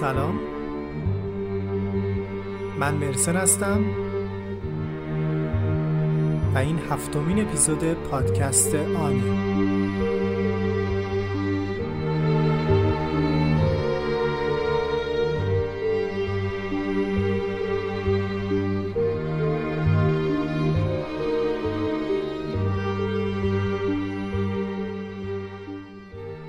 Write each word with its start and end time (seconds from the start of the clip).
سلام. 0.00 0.38
من 2.78 2.94
مرسن 2.94 3.36
هستم. 3.36 3.84
و 6.54 6.58
این 6.58 6.78
هفتمین 6.90 7.40
اپیزود 7.40 7.94
پادکست 7.94 8.74
آنی. 8.74 9.22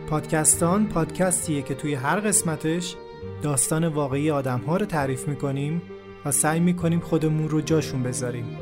پادکستان 0.07 0.87
پادکستیه 0.87 1.61
که 1.61 1.75
توی 1.75 1.93
هر 1.93 2.19
قسمتش 2.19 2.95
داستان 3.41 3.87
واقعی 3.87 4.31
آدم 4.31 4.59
ها 4.59 4.77
رو 4.77 4.85
تعریف 4.85 5.27
می‌کنیم 5.27 5.81
و 6.25 6.31
سعی 6.31 6.59
می‌کنیم 6.59 6.99
خودمون 6.99 7.49
رو 7.49 7.61
جاشون 7.61 8.03
بذاریم. 8.03 8.57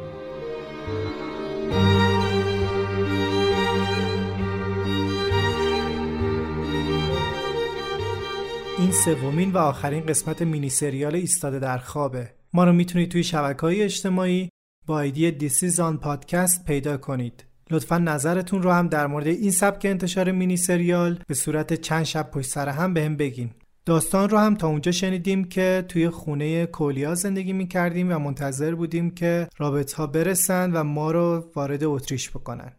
این 8.79 8.91
سومین 8.91 9.51
و 9.51 9.57
آخرین 9.57 10.05
قسمت 10.05 10.41
مینی 10.41 10.69
سریال 10.69 11.15
ایستاده 11.15 11.59
در 11.59 11.77
خوابه. 11.77 12.29
ما 12.53 12.63
رو 12.63 12.73
می‌تونید 12.73 13.11
توی 13.11 13.23
شبکه 13.23 13.61
های 13.61 13.81
اجتماعی 13.81 14.49
با 14.85 14.99
ایدی 14.99 15.31
دیسیزان 15.31 15.97
پادکست 15.97 16.65
پیدا 16.65 16.97
کنید. 16.97 17.43
لطفا 17.71 17.97
نظرتون 17.97 18.61
رو 18.61 18.71
هم 18.71 18.87
در 18.87 19.07
مورد 19.07 19.27
این 19.27 19.51
سبک 19.51 19.85
انتشار 19.85 20.31
مینی 20.31 20.57
سریال 20.57 21.19
به 21.27 21.33
صورت 21.33 21.73
چند 21.73 22.03
شب 22.03 22.31
پشت 22.31 22.49
سر 22.49 22.69
هم 22.69 22.93
به 22.93 23.09
بگین. 23.09 23.49
داستان 23.87 24.29
رو 24.29 24.37
هم 24.37 24.55
تا 24.55 24.67
اونجا 24.67 24.91
شنیدیم 24.91 25.43
که 25.43 25.85
توی 25.87 26.09
خونه 26.09 26.65
کولیا 26.65 27.15
زندگی 27.15 27.53
می 27.53 27.67
کردیم 27.67 28.11
و 28.11 28.19
منتظر 28.19 28.75
بودیم 28.75 29.11
که 29.11 29.47
رابط 29.57 29.93
ها 29.93 30.07
برسن 30.07 30.71
و 30.71 30.83
ما 30.83 31.11
رو 31.11 31.51
وارد 31.55 31.83
اتریش 31.83 32.29
بکنن. 32.29 32.71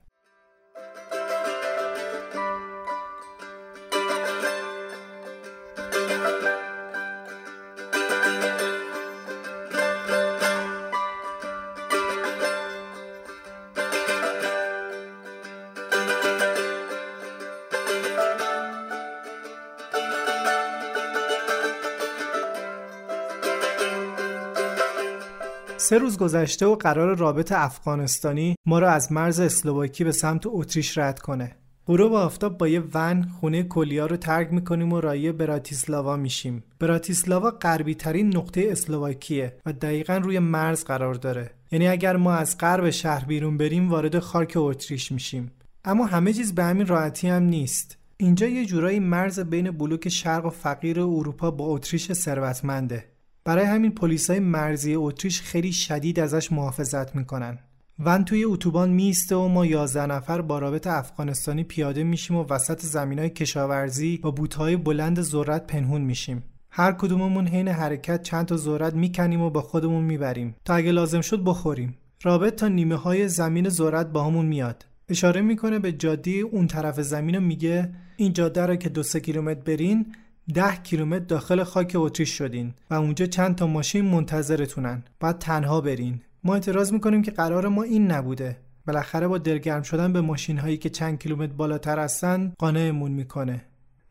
سه 25.88 25.98
روز 25.98 26.18
گذشته 26.18 26.66
و 26.66 26.74
قرار 26.74 27.16
رابط 27.16 27.52
افغانستانی 27.52 28.56
ما 28.66 28.78
را 28.78 28.90
از 28.90 29.12
مرز 29.12 29.40
اسلواکی 29.40 30.04
به 30.04 30.12
سمت 30.12 30.42
اتریش 30.46 30.98
رد 30.98 31.18
کنه. 31.18 31.56
غروب 31.86 32.12
آفتاب 32.12 32.58
با 32.58 32.68
یه 32.68 32.82
ون 32.94 33.22
خونه 33.22 33.62
کلیا 33.62 34.06
رو 34.06 34.16
ترک 34.16 34.52
می‌کنیم 34.52 34.92
و 34.92 35.00
رایی 35.00 35.32
براتیسلاوا 35.32 36.16
میشیم. 36.16 36.64
براتیسلاوا 36.78 37.50
غربی 37.50 37.94
ترین 37.94 38.36
نقطه 38.36 38.68
اسلواکیه 38.70 39.56
و 39.66 39.72
دقیقا 39.72 40.16
روی 40.16 40.38
مرز 40.38 40.84
قرار 40.84 41.14
داره. 41.14 41.50
یعنی 41.72 41.88
اگر 41.88 42.16
ما 42.16 42.32
از 42.34 42.58
غرب 42.58 42.90
شهر 42.90 43.24
بیرون 43.24 43.56
بریم 43.56 43.90
وارد 43.90 44.18
خاک 44.18 44.52
اتریش 44.56 45.12
میشیم. 45.12 45.52
اما 45.84 46.06
همه 46.06 46.32
چیز 46.32 46.54
به 46.54 46.64
همین 46.64 46.86
راحتی 46.86 47.28
هم 47.28 47.42
نیست. 47.42 47.98
اینجا 48.16 48.46
یه 48.46 48.66
جورایی 48.66 48.98
مرز 49.00 49.40
بین 49.40 49.70
بلوک 49.70 50.08
شرق 50.08 50.46
و 50.46 50.50
فقیر 50.50 51.00
اروپا 51.00 51.50
با 51.50 51.64
اتریش 51.64 52.12
ثروتمنده. 52.12 53.04
برای 53.48 53.64
همین 53.64 53.90
پلیسای 53.90 54.40
مرزی 54.40 54.94
اتریش 54.94 55.42
خیلی 55.42 55.72
شدید 55.72 56.20
ازش 56.20 56.52
محافظت 56.52 57.16
می‌کنن. 57.16 57.58
ون 57.98 58.24
توی 58.24 58.44
اتوبان 58.44 58.90
میسته 58.90 59.36
و 59.36 59.48
ما 59.48 59.66
11 59.66 60.06
نفر 60.06 60.40
با 60.40 60.58
رابط 60.58 60.86
افغانستانی 60.86 61.64
پیاده 61.64 62.04
میشیم 62.04 62.36
و 62.36 62.44
وسط 62.50 62.80
زمینای 62.80 63.30
کشاورزی 63.30 64.16
با 64.16 64.30
بوتهای 64.30 64.76
بلند 64.76 65.22
ذرت 65.22 65.66
پنهون 65.66 66.00
میشیم. 66.00 66.42
هر 66.70 66.92
کدوممون 66.92 67.46
حین 67.46 67.68
حرکت 67.68 68.22
چند 68.22 68.46
تا 68.46 68.56
ذرت 68.56 68.94
می‌کنیم 68.94 69.40
و 69.40 69.50
با 69.50 69.60
خودمون 69.60 70.04
می‌بریم. 70.04 70.56
تا 70.64 70.74
اگه 70.74 70.92
لازم 70.92 71.20
شد 71.20 71.44
بخوریم. 71.44 71.96
رابط 72.22 72.54
تا 72.54 72.68
نیمه 72.68 72.96
های 72.96 73.28
زمین 73.28 73.68
ذرت 73.68 74.06
با 74.06 74.24
همون 74.24 74.46
میاد. 74.46 74.86
اشاره 75.08 75.40
می‌کنه 75.40 75.78
به 75.78 75.92
جاده 75.92 76.30
اون 76.30 76.66
طرف 76.66 77.00
زمین 77.00 77.36
و 77.36 77.40
میگه 77.40 77.90
این 78.16 78.32
جاده 78.32 78.66
رو 78.66 78.76
که 78.76 78.88
دو 78.88 79.02
سه 79.02 79.20
کیلومتر 79.20 79.60
برین 79.60 80.06
ده 80.54 80.76
کیلومتر 80.76 81.24
داخل 81.24 81.64
خاک 81.64 81.92
اتریش 81.94 82.30
شدین 82.38 82.74
و 82.90 82.94
اونجا 82.94 83.26
چند 83.26 83.56
تا 83.56 83.66
ماشین 83.66 84.04
منتظرتونن. 84.04 85.04
بعد 85.20 85.38
تنها 85.38 85.80
برین. 85.80 86.20
ما 86.44 86.54
اعتراض 86.54 86.92
می‌کنیم 86.92 87.22
که 87.22 87.30
قرار 87.30 87.68
ما 87.68 87.82
این 87.82 88.10
نبوده. 88.10 88.56
بالاخره 88.86 89.28
با 89.28 89.38
دلگرم 89.38 89.82
شدن 89.82 90.12
به 90.12 90.20
ماشین 90.20 90.58
هایی 90.58 90.76
که 90.76 90.88
چند 90.90 91.18
کیلومتر 91.18 91.52
بالاتر 91.52 91.98
هستن 91.98 92.52
قانعمون 92.58 93.12
می‌کنه. 93.12 93.64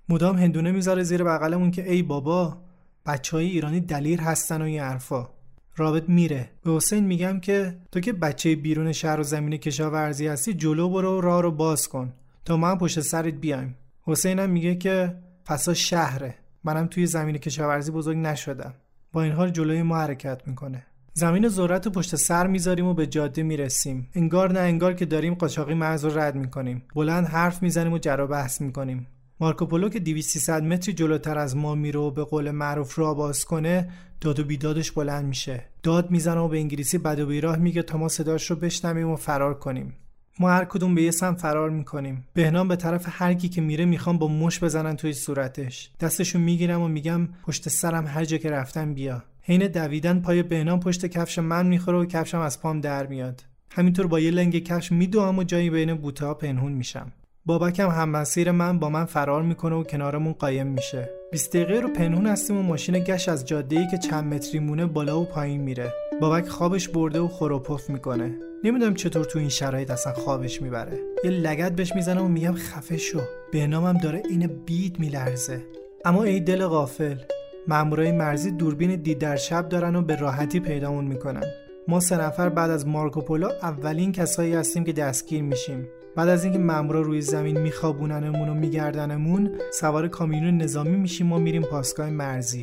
مدام 0.10 0.36
هندونه 0.36 0.72
می‌ذاره 0.72 1.04
زیر 1.04 1.24
بغلمون 1.24 1.72
که 1.72 1.92
ای 1.92 2.02
بابا 2.02 2.58
بچه 3.06 3.38
های 3.38 3.46
ایرانی 3.46 3.80
دلیر 3.80 4.22
هستن 4.22 4.62
و 4.62 4.66
این 4.66 4.80
حرفا. 4.80 5.30
رابط 5.76 6.10
میره. 6.10 6.50
به 6.64 6.72
حسین 6.72 7.06
میگم 7.06 7.40
که 7.40 7.78
تو 7.92 8.00
که 8.00 8.14
بچه 8.14 8.56
بیرون 8.56 8.92
شهر 8.92 9.20
و 9.20 9.24
زمین 9.24 9.58
کشاورزی 9.58 10.28
هستی 10.28 10.54
جلو 10.54 10.90
برو 10.90 11.22
راه 11.22 11.42
رو 11.42 11.52
باز 11.52 11.88
کن. 11.88 12.14
تا 12.46 12.58
هم 12.58 12.78
پشت 12.78 13.00
سرت 13.00 13.34
بیایم. 13.34 13.76
حسینم 14.02 14.50
میگه 14.50 14.76
که 14.76 15.16
پسا 15.48 15.74
شهره. 15.74 16.36
منم 16.64 16.88
توی 16.88 17.06
زمین 17.06 17.38
کشاورزی 17.38 17.92
بزرگ 17.92 18.18
نشدم. 18.18 18.74
با 19.14 19.24
این 19.24 19.32
حال 19.32 19.50
جلوی 19.50 19.82
ما 19.82 19.98
حرکت 19.98 20.48
می‌کنه. 20.48 20.86
زمین 21.14 21.48
ذرت 21.48 21.88
پشت 21.88 22.16
سر 22.16 22.48
می‌ذاریم 22.48 22.86
و 22.86 22.94
به 22.94 23.08
جاده 23.08 23.44
می‌رسیم. 23.44 24.10
انگار 24.16 24.52
نه 24.52 24.60
انگار 24.60 24.94
که 24.94 25.06
داریم 25.06 25.34
قاچاقی 25.34 25.74
مرز 25.74 26.06
رو 26.06 26.20
رد 26.20 26.36
می‌کنیم. 26.36 26.84
بلند 26.96 27.28
حرف 27.28 27.64
می‌زنیم 27.64 27.94
و 27.94 27.98
جر 27.98 28.26
بحث 28.26 28.62
می‌کنیم. 28.62 29.08
مارکوپولو 29.40 29.90
که 29.90 30.00
200 30.00 30.50
متری 30.50 30.94
جلوتر 30.94 31.38
از 31.38 31.56
ما 31.56 31.76
میره 31.76 32.00
و 32.00 32.12
به 32.12 32.24
قول 32.24 32.52
معروف 32.52 33.00
را 33.00 33.14
باز 33.14 33.46
کنه 33.46 33.90
داد 34.22 34.40
و 34.40 34.44
بیدادش 34.44 34.92
بلند 34.92 35.26
میشه. 35.26 35.64
داد 35.84 36.12
می‌زنه 36.12 36.40
و 36.40 36.48
به 36.48 36.58
انگلیسی 36.58 36.98
بد 36.98 37.20
و 37.20 37.26
بیراه 37.26 37.58
میگه 37.58 37.82
تا 37.82 37.98
ما 37.98 38.08
صداش 38.08 38.52
رو 38.52 38.56
بشنویم 38.56 39.10
و 39.10 39.16
فرار 39.16 39.60
کنیم. 39.60 39.94
ما 40.40 40.50
هر 40.50 40.66
کدوم 40.66 40.96
به 40.96 41.02
یه 41.02 41.12
سم 41.12 41.34
فرار 41.36 41.70
می‌کنیم. 41.70 42.28
بهنام 42.34 42.68
به 42.68 42.76
طرف 42.76 43.06
هر 43.10 43.34
کی 43.34 43.50
که 43.50 43.62
میره 43.62 43.86
می‌خوام 43.86 44.18
با 44.18 44.28
مش 44.28 44.64
بزنن 44.64 44.96
توی 44.96 45.14
صورتش. 45.14 45.92
دستشو 46.00 46.40
می‌گیرم 46.40 46.82
و 46.82 46.88
میگم 46.88 47.30
پشت 47.48 47.70
سرم 47.70 48.08
هر 48.08 48.26
جا 48.26 48.38
که 48.38 48.50
رفتم 48.50 48.94
بیا. 48.94 49.24
حین 49.42 49.68
دویدن 49.68 50.20
پای 50.20 50.44
بهنام 50.44 50.80
پشت 50.80 51.06
کفش 51.06 51.40
من 51.40 51.68
می‌خوره 51.68 51.98
و 51.98 52.06
کفشم 52.06 52.40
از 52.40 52.62
پام 52.62 52.82
در 52.82 53.08
میاد. 53.08 53.44
همینطور 53.72 54.08
با 54.08 54.20
یه 54.20 54.32
لنگ 54.32 54.64
کفش 54.64 54.92
میدوام 54.92 55.38
و 55.38 55.44
جایی 55.44 55.70
بین 55.70 55.94
بوته 55.94 56.26
ها 56.26 56.34
پنهون 56.34 56.72
میشم. 56.72 57.12
بابکم 57.46 57.90
هم 57.90 58.10
مسیر 58.10 58.52
من 58.52 58.80
با 58.80 58.90
من 58.90 59.06
فرار 59.06 59.42
می‌کنه 59.42 59.76
و 59.76 59.84
کنارمون 59.84 60.34
قایم 60.34 60.68
میشه. 60.68 61.10
20 61.32 61.56
دقیقه 61.56 61.80
رو 61.80 61.90
پنهون 61.90 62.28
هستیم 62.28 62.58
و 62.58 62.62
ماشین 62.62 63.00
گشت 63.00 63.30
از 63.30 63.46
جاده 63.46 63.80
ای 63.80 63.88
که 63.88 63.98
چند 63.98 64.34
متری 64.34 64.60
مونه 64.60 64.86
بالا 64.86 65.20
و 65.20 65.26
پایین 65.26 65.62
میره. 65.62 65.94
بابک 66.22 66.48
خوابش 66.48 66.88
برده 66.90 67.20
و 67.20 67.28
خروپف 67.28 67.90
می‌کنه. 67.90 68.47
نمی‌دونم 68.64 68.94
چطور 68.94 69.26
تو 69.26 69.40
این 69.40 69.50
شرایط 69.50 69.92
اصلا 69.92 70.14
خوابش 70.14 70.62
می‌بره. 70.62 71.00
یه 71.24 71.32
لگت 71.32 71.72
بهش 71.72 71.96
می‌زنم 71.96 72.26
و 72.26 72.28
میگم 72.28 72.54
خفه 72.54 72.98
شو 72.98 73.20
به 73.52 73.68
نامم 73.68 73.98
داره 73.98 74.24
این 74.30 74.48
بید 74.66 75.00
میلرزه. 75.00 75.62
اما 76.06 76.24
ای 76.24 76.40
دل 76.40 76.66
غافل 76.66 77.18
مامورای 77.68 78.12
مرزی 78.12 78.52
دوربین 78.52 78.96
دید 78.96 79.20
در 79.20 79.36
شب 79.36 79.70
دارن 79.70 79.96
و 79.96 80.02
به 80.02 80.16
راحتی 80.16 80.60
پیدامون 80.60 81.06
می‌کنن. 81.06 81.44
ما 81.88 82.00
سه 82.00 82.18
نفر 82.18 82.50
بعد 82.50 82.72
از 82.72 82.88
مارکوپولو 82.88 83.50
اولین 83.62 84.12
کسایی 84.12 84.54
هستیم 84.54 84.84
که 84.84 84.94
دستگیر 84.94 85.44
میشیم. 85.44 85.88
بعد 86.16 86.30
از 86.30 86.44
اینکه 86.44 86.60
مامورا 86.60 87.02
روی 87.02 87.22
زمین 87.22 87.60
میخوابوننمون 87.60 88.50
و 88.50 88.54
میگردنمون 88.54 89.52
سوار 89.74 90.08
کامیون 90.08 90.58
نظامی 90.58 90.98
میشیم 90.98 91.34
و 91.34 91.40
میریم 91.40 91.62
پاسگاه 91.62 92.10
مرزی. 92.10 92.62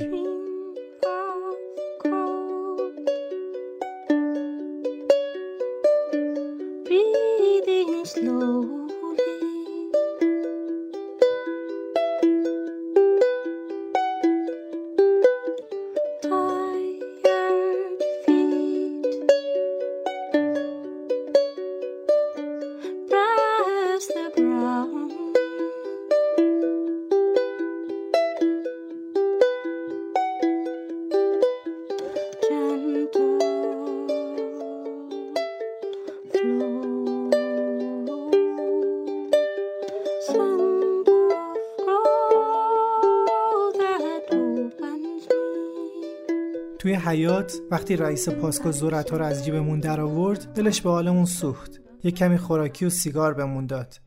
حیات 47.04 47.52
وقتی 47.70 47.96
رئیس 47.96 48.28
پاسکو 48.28 48.72
ذرت‌ها 48.72 49.16
رو 49.16 49.24
از 49.24 49.44
جیبمون 49.44 49.80
در 49.80 50.00
آورد 50.00 50.52
دلش 50.52 50.80
به 50.80 50.90
حالمون 50.90 51.24
سوخت. 51.24 51.80
یه 52.04 52.10
کمی 52.10 52.38
خوراکی 52.38 52.84
و 52.84 52.90
سیگار 52.90 53.34
بهمون 53.34 53.66
داد. 53.66 54.00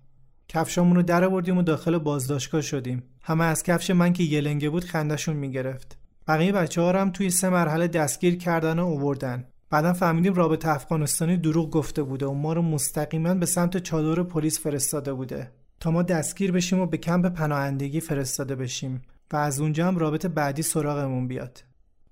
کفشامون 0.47 0.95
رو 0.95 1.03
در 1.03 1.23
آوردیم 1.23 1.57
و 1.57 1.61
داخل 1.61 1.97
بازداشتگاه 1.97 2.61
شدیم. 2.61 3.03
همه 3.21 3.45
از 3.45 3.63
کفش 3.63 3.91
من 3.91 4.13
که 4.13 4.23
یلنگه 4.23 4.69
بود 4.69 4.83
خندشون 4.83 5.35
می‌گرفت. 5.35 5.97
بقیه 6.27 6.51
بچه 6.51 6.81
ها 6.81 6.91
هم 6.91 7.11
توی 7.11 7.29
سه 7.29 7.49
مرحله 7.49 7.87
دستگیر 7.87 8.37
کردن 8.37 8.79
و 8.79 8.85
اووردن. 8.85 9.45
بعدا 9.69 9.93
فهمیدیم 9.93 10.33
رابطه 10.33 10.69
افغانستانی 10.69 11.37
دروغ 11.37 11.69
گفته 11.69 12.03
بوده 12.03 12.25
و 12.25 12.33
ما 12.33 12.53
رو 12.53 12.61
مستقیما 12.61 13.33
به 13.33 13.45
سمت 13.45 13.77
چادر 13.77 14.23
پلیس 14.23 14.59
فرستاده 14.59 15.13
بوده. 15.13 15.51
تا 15.79 15.91
ما 15.91 16.03
دستگیر 16.03 16.51
بشیم 16.51 16.79
و 16.79 16.85
به 16.85 16.97
کمپ 16.97 17.25
پناهندگی 17.25 17.99
فرستاده 17.99 18.55
بشیم 18.55 19.01
و 19.31 19.35
از 19.35 19.59
اونجا 19.59 19.87
هم 19.87 19.97
رابطه 19.97 20.27
بعدی 20.27 20.61
سراغمون 20.61 21.27
بیاد. 21.27 21.66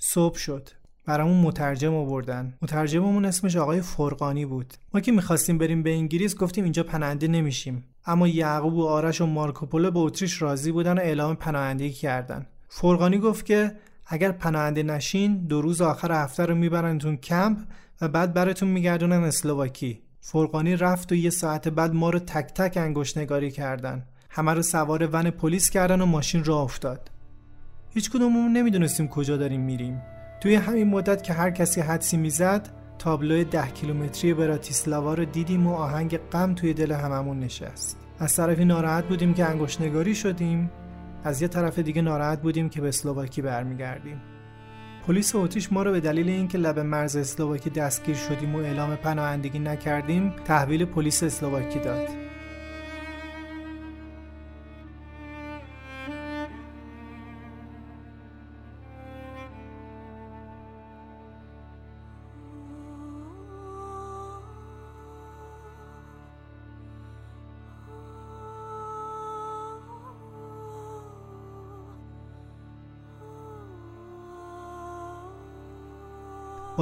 صبح 0.08 0.38
شد. 0.38 0.70
برامون 1.06 1.38
مترجم 1.38 1.94
آوردن. 1.94 2.54
مترجممون 2.62 3.26
اسمش 3.26 3.56
آقای 3.56 3.82
فرقانی 3.82 4.46
بود. 4.46 4.74
ما 4.94 5.00
که 5.00 5.12
می‌خواستیم 5.12 5.58
بریم 5.58 5.84
به 5.84 5.94
انگلیس 5.94 6.36
گفتیم 6.36 6.64
اینجا 6.64 6.84
پناهنده 6.84 7.28
نمیشیم. 7.28 7.84
اما 8.06 8.28
یعقوب 8.28 8.74
و 8.74 8.88
آرش 8.88 9.22
و 9.22 9.26
مارکوپولو 9.26 9.92
به 9.92 10.00
اتریش 10.00 10.42
راضی 10.42 10.72
بودن 10.72 10.98
و 10.98 11.02
اعلام 11.02 11.36
پناهندگی 11.36 11.92
کردن. 11.92 12.46
فرقانی 12.70 13.18
گفت 13.18 13.46
که 13.46 13.72
اگر 14.06 14.32
پناهنده 14.32 14.84
نشین 14.84 15.38
دو 15.38 15.62
روز 15.62 15.82
آخر 15.82 16.12
هفته 16.12 16.46
رو 16.46 16.56
میبرنتون 16.56 17.18
کمپ 17.18 17.58
و 18.02 18.08
بعد 18.08 18.34
براتون 18.34 18.70
میگردونن 18.70 19.24
اسلواکی. 19.24 20.02
فرقانی 20.22 20.76
رفت 20.76 21.12
و 21.12 21.16
یه 21.16 21.30
ساعت 21.30 21.68
بعد 21.68 21.94
ما 21.94 22.10
رو 22.10 22.20
تک 22.20 22.54
تک 22.54 22.78
انگشت 22.78 23.18
نگاری 23.18 23.52
کردن. 23.52 24.06
همه 24.30 24.54
رو 24.54 24.62
سوار 24.62 25.10
ون 25.12 25.30
پلیس 25.30 25.70
کردن 25.70 26.02
و 26.02 26.06
ماشین 26.06 26.44
را 26.44 26.60
افتاد. 26.60 27.10
هیچ 27.96 28.10
کدوممون 28.10 28.54
نمی‌دونستیم 28.54 29.08
کجا 29.08 29.38
داریم 29.38 29.62
میریم. 29.62 30.02
توی 30.42 30.56
همین 30.56 30.88
مدت 30.88 31.24
که 31.24 31.34
هر 31.34 31.52
کسی 31.52 31.82
حدسی 31.82 32.18
می‌زد 32.18 32.70
تابلو 33.00 33.44
ده 33.44 33.68
کیلومتری 33.68 34.34
براتیسلاوا 34.34 35.14
رو 35.14 35.26
دیدیم 35.26 35.68
و 35.68 35.74
آهنگ 35.74 36.18
غم 36.18 36.56
توی 36.56 36.74
دل 36.74 36.92
هممون 36.92 37.40
نشست. 37.40 37.98
از 38.20 38.36
طرفی 38.36 38.66
ناراحت 38.66 39.06
بودیم 39.06 39.34
که 39.34 39.46
انگشت 39.46 39.82
نگاری 39.82 40.16
شدیم 40.16 40.72
از 41.24 41.42
یه 41.42 41.48
طرف 41.48 41.80
دیگه 41.80 42.02
ناراحت 42.02 42.42
بودیم 42.42 42.70
که 42.70 42.82
به 42.82 42.88
اسلواکی 42.88 43.42
برمیگردیم. 43.42 44.22
پلیس 45.08 45.36
اتریش 45.36 45.72
ما 45.72 45.84
رو 45.84 45.92
به 45.92 46.00
دلیل 46.00 46.30
اینکه 46.30 46.58
لب 46.58 46.80
مرز 46.80 47.16
اسلواکی 47.16 47.70
دستگیر 47.70 48.16
شدیم 48.16 48.56
و 48.56 48.58
اعلام 48.58 48.96
پناهندگی 48.96 49.60
نکردیم 49.60 50.34
تحویل 50.46 50.86
پلیس 50.86 51.24
اسلواکی 51.24 51.80
داد. 51.80 52.25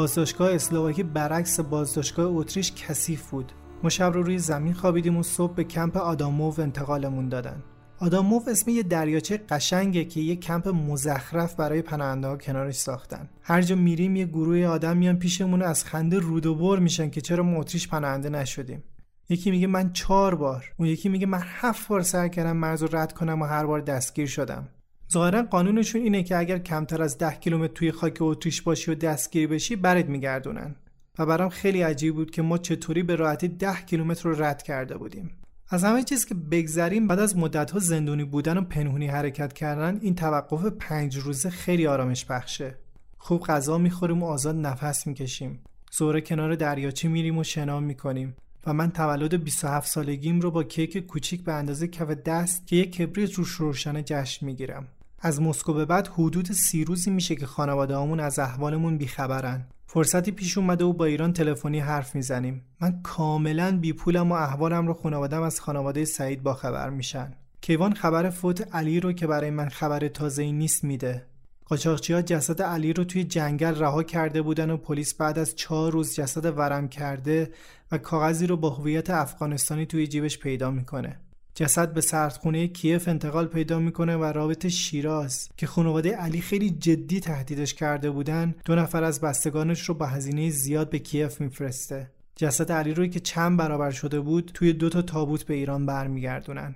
بازداشتگاه 0.04 0.56
اسلواکی 0.56 1.04
برعکس 1.04 1.60
بازداشتگاه 1.60 2.26
اتریش 2.30 2.74
کثیف 2.74 3.30
بود. 3.32 3.52
ما 3.84 3.90
شب 3.90 4.14
رو 4.14 4.24
روی 4.24 4.40
زمین 4.40 4.74
خوابیدیم 4.74 5.18
و 5.18 5.24
صبح 5.24 5.54
به 5.54 5.64
کمپ 5.64 5.98
آداموو 5.98 6.62
انتقالمون 6.62 7.30
دادن. 7.30 7.64
آداموف 8.00 8.48
اسم 8.48 8.70
یه 8.70 8.84
دریاچه 8.84 9.38
قشنگه 9.38 10.06
که 10.06 10.20
یه 10.20 10.36
کمپ 10.36 10.68
مزخرف 10.68 11.56
برای 11.56 11.82
پناهنده 11.82 12.28
ها 12.28 12.38
کنارش 12.38 12.76
ساختن. 12.76 13.30
هر 13.42 13.62
جا 13.62 13.76
میریم 13.76 14.16
یه 14.16 14.26
گروه 14.26 14.66
آدم 14.66 14.98
میان 14.98 15.20
پیشمون 15.20 15.62
از 15.62 15.86
خنده 15.86 16.20
رود 16.20 16.46
و 16.46 16.56
بر 16.56 16.80
میشن 16.80 17.10
که 17.10 17.22
چرا 17.22 17.44
ما 17.44 17.60
اتریش 17.60 17.88
پناهنده 17.88 18.30
نشدیم. 18.30 18.84
یکی 19.30 19.52
میگه 19.52 19.68
من 19.68 19.94
چهار 19.94 20.36
بار. 20.36 20.74
اون 20.78 20.88
یکی 20.88 21.10
میگه 21.10 21.26
من 21.26 21.42
هفت 21.44 21.88
بار 21.88 22.02
سر 22.02 22.28
کردم 22.28 22.58
مرز 22.58 22.84
رو 22.84 22.96
رد 22.98 23.14
کنم 23.14 23.42
و 23.42 23.46
هر 23.46 23.66
بار 23.66 23.82
دستگیر 23.82 24.28
شدم. 24.28 24.68
ظاهرا 25.14 25.42
قانونشون 25.42 26.02
اینه 26.02 26.24
که 26.24 26.38
اگر 26.38 26.60
کمتر 26.60 27.02
از 27.02 27.18
ده 27.18 27.36
کیلومتر 27.36 27.74
توی 27.74 27.92
خاک 27.92 28.18
اتریش 28.22 28.62
باشی 28.62 28.92
و 28.92 28.96
دستگیر 28.96 29.48
بشی 29.48 29.76
برد 29.76 30.10
میگردونن. 30.10 30.76
و 31.20 31.26
برام 31.26 31.50
خیلی 31.50 31.82
عجیب 31.82 32.16
بود 32.16 32.32
که 32.32 32.42
ما 32.42 32.58
چطوری 32.58 33.04
به 33.04 33.16
راحتی 33.16 33.48
ده 33.48 33.82
کیلومتر 33.86 34.30
رو 34.30 34.44
رد 34.44 34.64
کرده 34.64 34.98
بودیم. 34.98 35.32
از 35.70 35.84
همه 35.84 36.04
چیز 36.04 36.26
که 36.26 36.36
بگذریم 36.36 37.08
بعد 37.08 37.20
از 37.20 37.38
مدتها 37.38 37.80
زندونی 37.80 38.24
بودن 38.24 38.58
و 38.58 38.62
پنهونی 38.62 39.08
حرکت 39.08 39.54
کردن 39.54 40.00
این 40.02 40.16
توقف 40.16 40.66
پنج 40.66 41.18
روزه 41.18 41.50
خیلی 41.50 41.88
آرامش 41.88 42.26
بخشه. 42.26 42.76
خوب 43.18 43.44
غذا 43.44 43.78
می‌خوریم 43.78 44.24
و 44.24 44.26
آزاد 44.26 44.56
نفس 44.56 45.08
می‌کشیم. 45.08 45.60
زوره 45.92 46.22
کنار 46.22 46.56
دریاچه 46.56 47.08
میریم 47.08 47.38
و 47.38 47.44
شنا 47.44 47.80
می‌کنیم. 47.80 48.36
و 48.68 48.74
من 48.74 48.92
تولد 48.92 49.44
27 49.44 49.92
سالگیم 49.92 50.40
رو 50.40 50.52
با 50.52 50.64
کیک 50.64 50.98
کوچیک 50.98 51.44
به 51.44 51.54
اندازه 51.54 51.88
کف 51.88 52.10
دست 52.10 52.68
که 52.68 52.76
یک 52.76 52.96
کبریت 52.96 53.34
روش 53.34 53.50
روشنه 53.50 54.04
جشن 54.04 54.46
می‌گیرم. 54.46 54.88
از 55.26 55.42
مسکو 55.42 55.74
به 55.74 55.86
بعد 55.86 56.08
حدود 56.08 56.52
سی 56.52 56.84
روزی 56.84 57.12
میشه 57.12 57.36
که 57.36 57.46
خانواده 57.46 57.98
همون 57.98 58.20
از 58.20 58.40
احوالمون 58.40 58.98
بیخبرن. 58.98 59.68
فرصتی 59.86 60.32
پیش 60.32 60.58
اومده 60.58 60.84
و 60.84 60.94
با 60.94 61.06
ایران 61.06 61.34
تلفنی 61.34 61.80
حرف 61.80 62.16
می‌زنیم. 62.16 62.62
من 62.82 63.00
کاملا 63.04 63.78
بی 63.82 63.94
پولم 63.94 64.32
و 64.32 64.36
احوالم 64.36 64.88
رو 64.88 64.94
خانوادم 64.94 65.42
از 65.42 65.60
خانواده 65.60 66.06
سعید 66.06 66.44
با 66.44 66.54
خبر 66.54 66.90
میشن. 66.90 67.34
کیوان 67.62 67.94
خبر 67.94 68.30
فوت 68.30 68.76
علی 68.76 69.00
رو 69.00 69.14
که 69.14 69.28
برای 69.28 69.50
من 69.50 69.70
خبر 69.70 70.08
تازه 70.08 70.52
نیست 70.52 70.84
میده. 70.84 71.26
قاچاقچی 71.66 72.14
ها 72.14 72.22
جسد 72.22 72.62
علی 72.62 72.94
رو 72.94 73.04
توی 73.04 73.24
جنگل 73.24 73.76
رها 73.76 74.04
کرده 74.04 74.42
بودن 74.42 74.70
و 74.70 74.78
پلیس 74.78 75.14
بعد 75.14 75.40
از 75.40 75.56
چهار 75.56 75.92
روز 75.92 76.16
جسد 76.16 76.58
ورم 76.58 76.88
کرده 76.88 77.52
و 77.92 77.98
کاغذی 77.98 78.48
رو 78.48 78.58
با 78.58 78.70
هویت 78.70 79.10
افغانستانی 79.10 79.86
توی 79.86 80.08
جیبش 80.08 80.40
پیدا 80.40 80.72
می‌کنه. 80.72 81.20
جسد 81.56 81.94
به 81.94 82.02
سردخونه 82.02 82.68
کیف 82.68 83.08
انتقال 83.08 83.48
پیدا 83.48 83.80
می‌کنه 83.80 84.18
و 84.18 84.24
رابط 84.24 84.68
شیراز 84.68 85.50
که 85.58 85.68
خانواده 85.68 86.16
علی 86.16 86.42
خیلی 86.42 86.70
جدی 86.70 87.20
تهدیدش 87.20 87.74
کرده 87.74 88.12
بودن 88.12 88.56
دو 88.66 88.76
نفر 88.76 89.04
از 89.04 89.22
بستگانش 89.22 89.82
رو 89.90 89.94
با 89.96 90.06
هزینه 90.06 90.50
زیاد 90.50 90.90
به 90.90 91.00
کیف 91.00 91.42
میفرسته. 91.42 92.12
جسد 92.36 92.72
علی 92.72 92.94
روی 92.94 93.10
که 93.10 93.20
چند 93.20 93.58
برابر 93.58 93.92
شده 93.92 94.20
بود 94.20 94.52
توی 94.54 94.74
دو 94.74 94.90
تا 94.90 95.02
تابوت 95.02 95.44
به 95.44 95.54
ایران 95.54 95.86
برمیگردونن. 95.86 96.76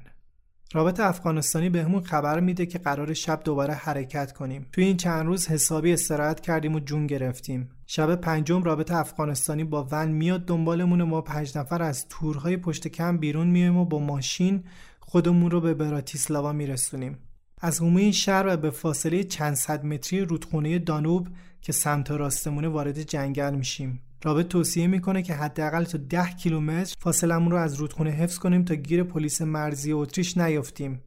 رابط 0.73 0.99
افغانستانی 0.99 1.69
بهمون 1.69 2.03
خبر 2.03 2.39
میده 2.39 2.65
که 2.65 2.77
قرار 2.77 3.13
شب 3.13 3.41
دوباره 3.43 3.73
حرکت 3.73 4.31
کنیم. 4.31 4.65
توی 4.71 4.83
این 4.83 4.97
چند 4.97 5.25
روز 5.25 5.47
حسابی 5.47 5.93
استراحت 5.93 6.39
کردیم 6.39 6.75
و 6.75 6.79
جون 6.79 7.07
گرفتیم. 7.07 7.69
شب 7.85 8.15
پنجم 8.15 8.63
رابط 8.63 8.91
افغانستانی 8.91 9.63
با 9.63 9.87
ون 9.91 10.07
میاد 10.07 10.45
دنبالمون 10.45 11.01
و 11.01 11.05
ما 11.05 11.21
پنج 11.21 11.57
نفر 11.57 11.81
از 11.81 12.07
تورهای 12.07 12.57
پشت 12.57 12.87
کم 12.87 13.17
بیرون 13.17 13.47
میایم 13.47 13.77
و 13.77 13.85
با 13.85 13.99
ماشین 13.99 14.63
خودمون 14.99 15.51
رو 15.51 15.61
به 15.61 15.73
براتیسلاوا 15.73 16.51
میرسونیم. 16.53 17.17
از 17.61 17.81
حومه 17.81 18.11
شهر 18.11 18.47
و 18.47 18.57
به 18.57 18.69
فاصله 18.69 19.23
چند 19.23 19.55
صد 19.55 19.85
متری 19.85 20.21
رودخونه 20.21 20.79
دانوب 20.79 21.27
که 21.61 21.71
سمت 21.71 22.11
راستمونه 22.11 22.67
وارد 22.67 23.01
جنگل 23.01 23.55
میشیم. 23.55 24.01
رابط 24.23 24.47
توصیه 24.47 24.87
می‌کنه 24.87 25.21
که 25.21 25.33
حداقل 25.33 25.83
تا 25.83 25.97
10 25.97 26.29
کیلومتر 26.29 26.95
فاصلمون 26.99 27.51
رو 27.51 27.57
از 27.57 27.73
رودخونه 27.73 28.09
حفظ 28.09 28.37
کنیم 28.37 28.63
تا 28.63 28.75
گیر 28.75 29.03
پلیس 29.03 29.41
مرزی 29.41 29.91
اتریش 29.91 30.37
نیافتیم. 30.37 31.01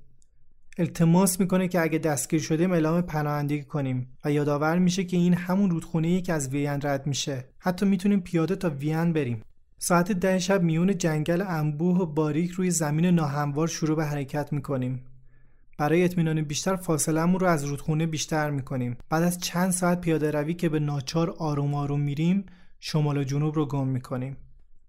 التماس 0.79 1.41
می‌کنه 1.41 1.69
که 1.69 1.81
اگه 1.81 1.99
دستگیر 1.99 2.41
شدیم 2.41 2.73
اعلام 2.73 3.01
پناهندگی 3.01 3.63
کنیم 3.63 4.09
و 4.25 4.33
یادآور 4.33 4.79
میشه 4.79 5.05
که 5.05 5.17
این 5.17 5.35
همون 5.35 5.71
رودخونه 5.71 6.21
که 6.21 6.33
از 6.33 6.49
وین 6.49 6.81
رد 6.83 7.07
میشه. 7.07 7.45
حتی 7.59 7.87
می‌تونیم 7.87 8.21
پیاده 8.21 8.57
تا 8.57 8.71
وین 8.71 9.13
بریم. 9.13 9.43
ساعت 9.79 10.13
ده 10.13 10.39
شب 10.39 10.63
میون 10.63 10.99
جنگل 10.99 11.45
انبوه 11.47 11.99
و 11.99 12.07
باریک 12.07 12.51
روی 12.51 12.71
زمین 12.71 13.07
ناهموار 13.07 13.69
شروع 13.69 13.97
به 13.97 14.05
حرکت 14.05 14.53
می‌کنیم. 14.53 15.05
برای 15.79 16.05
اطمینان 16.05 16.43
بیشتر 16.43 16.77
فاصلهمون 16.77 17.41
رو 17.41 17.47
از 17.47 17.65
رودخونه 17.65 18.07
بیشتر 18.07 18.51
می‌کنیم. 18.51 18.97
بعد 19.11 19.23
از 19.23 19.39
چند 19.39 19.71
ساعت 19.71 20.01
پیاده 20.01 20.31
روی 20.31 20.55
که 20.55 20.69
به 20.69 20.79
ناچار 20.79 21.31
آروم 21.31 21.75
آروم 21.75 22.01
میریم 22.01 22.47
شمال 22.81 23.19
و 23.19 23.25
جنوب 23.25 23.55
رو 23.55 23.67
گم 23.67 23.89
می‌کنیم. 23.89 24.37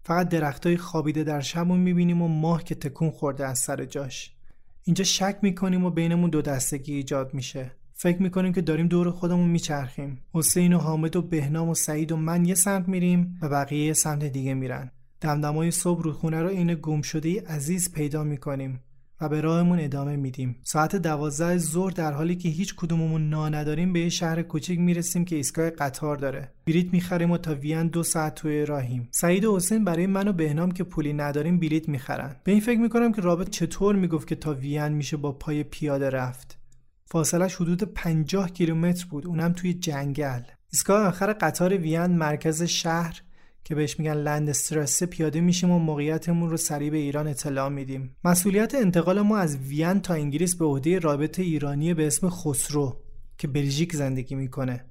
فقط 0.03 0.29
درختای 0.29 0.77
خوابیده 0.77 1.23
در 1.23 1.41
شبون 1.41 1.79
می‌بینیم 1.79 2.21
و 2.21 2.27
ماه 2.27 2.63
که 2.63 2.75
تکون 2.75 3.11
خورده 3.11 3.47
از 3.47 3.59
سر 3.59 3.85
جاش. 3.85 4.35
اینجا 4.83 5.03
شک 5.03 5.37
می‌کنیم 5.41 5.85
و 5.85 5.89
بینمون 5.89 6.29
دو 6.29 6.41
دستگی 6.41 6.93
ایجاد 6.93 7.33
میشه. 7.33 7.71
فکر 7.93 8.21
می‌کنیم 8.21 8.53
که 8.53 8.61
داریم 8.61 8.87
دور 8.87 9.11
خودمون 9.11 9.49
میچرخیم. 9.49 10.21
حسین 10.33 10.73
و 10.73 10.77
حامد 10.77 11.15
و 11.15 11.21
بهنام 11.21 11.69
و 11.69 11.75
سعید 11.75 12.11
و 12.11 12.17
من 12.17 12.45
یه 12.45 12.55
سمت 12.55 12.87
میریم 12.87 13.39
و 13.41 13.49
بقیه 13.49 13.85
یه 13.85 13.93
سمت 13.93 14.23
دیگه 14.23 14.53
میرن. 14.53 14.91
دمدمای 15.21 15.71
صبح 15.71 16.03
رودخونه 16.03 16.41
رو 16.41 16.49
این 16.49 16.73
گم 16.81 17.01
شده 17.01 17.41
عزیز 17.41 17.91
پیدا 17.91 18.23
می‌کنیم. 18.23 18.79
و 19.21 19.29
به 19.29 19.41
راهمون 19.41 19.79
ادامه 19.79 20.15
میدیم. 20.15 20.55
ساعت 20.63 20.95
دوازده 20.95 21.57
ظهر 21.57 21.91
در 21.91 22.11
حالی 22.11 22.35
که 22.35 22.49
هیچ 22.49 22.75
کدوممون 22.75 23.29
نا 23.29 23.49
نداریم 23.49 23.93
به 23.93 23.99
یه 23.99 24.09
شهر 24.09 24.41
کوچیک 24.41 24.79
می‌رسیم 24.79 25.25
که 25.25 25.35
ایستگاه 25.35 25.69
قطار 25.69 26.15
داره. 26.15 26.51
بلیت 26.67 26.93
می‌خریم 26.93 27.31
و 27.31 27.37
تا 27.37 27.55
وین 27.55 27.87
دو 27.87 28.03
ساعت 28.03 28.35
توی 28.35 28.65
راهیم. 28.65 29.07
سعید 29.11 29.45
و 29.45 29.55
حسین 29.55 29.83
برای 29.83 30.07
من 30.07 30.27
و 30.27 30.33
بهنام 30.33 30.71
که 30.71 30.83
پولی 30.83 31.13
نداریم 31.13 31.59
بلیت 31.59 31.89
می‌خرن. 31.89 32.35
به 32.43 32.51
این 32.51 32.61
فکر 32.61 32.79
می‌کنم 32.79 33.11
که 33.13 33.21
رابط 33.21 33.49
چطور 33.49 33.95
می‌گفت 33.95 34.27
که 34.27 34.35
تا 34.35 34.53
وین 34.53 34.87
میشه 34.87 35.17
با 35.17 35.31
پای 35.31 35.63
پیاده 35.63 36.09
رفت. 36.09 36.57
فاصلش 37.05 37.55
حدود 37.55 37.83
50 37.83 38.49
کیلومتر 38.49 39.05
بود. 39.09 39.27
اونم 39.27 39.53
توی 39.53 39.73
جنگل. 39.73 40.41
ایستگاه 40.73 41.07
آخر 41.07 41.33
قطار 41.33 41.77
وین 41.77 42.05
مرکز 42.05 42.63
شهر 42.63 43.21
که 43.63 43.75
بهش 43.75 43.99
میگن 43.99 44.13
لند 44.13 44.49
استرسه 44.49 45.05
پیاده 45.05 45.41
میشیم 45.41 45.71
و 45.71 45.79
موقعیتمون 45.79 46.49
رو 46.49 46.57
سریع 46.57 46.89
به 46.89 46.97
ایران 46.97 47.27
اطلاع 47.27 47.69
میدیم. 47.69 48.15
مسئولیت 48.23 48.75
انتقال 48.75 49.21
ما 49.21 49.37
از 49.37 49.57
وین 49.57 49.99
تا 49.99 50.13
انگلیس 50.13 50.55
به 50.55 50.65
عهده 50.65 50.99
رابط 50.99 51.39
ایرانی 51.39 51.93
به 51.93 52.07
اسم 52.07 52.29
خسرو 52.29 53.01
که 53.37 53.47
بلژیک 53.47 53.95
زندگی 53.95 54.35
می‌کنه. 54.35 54.85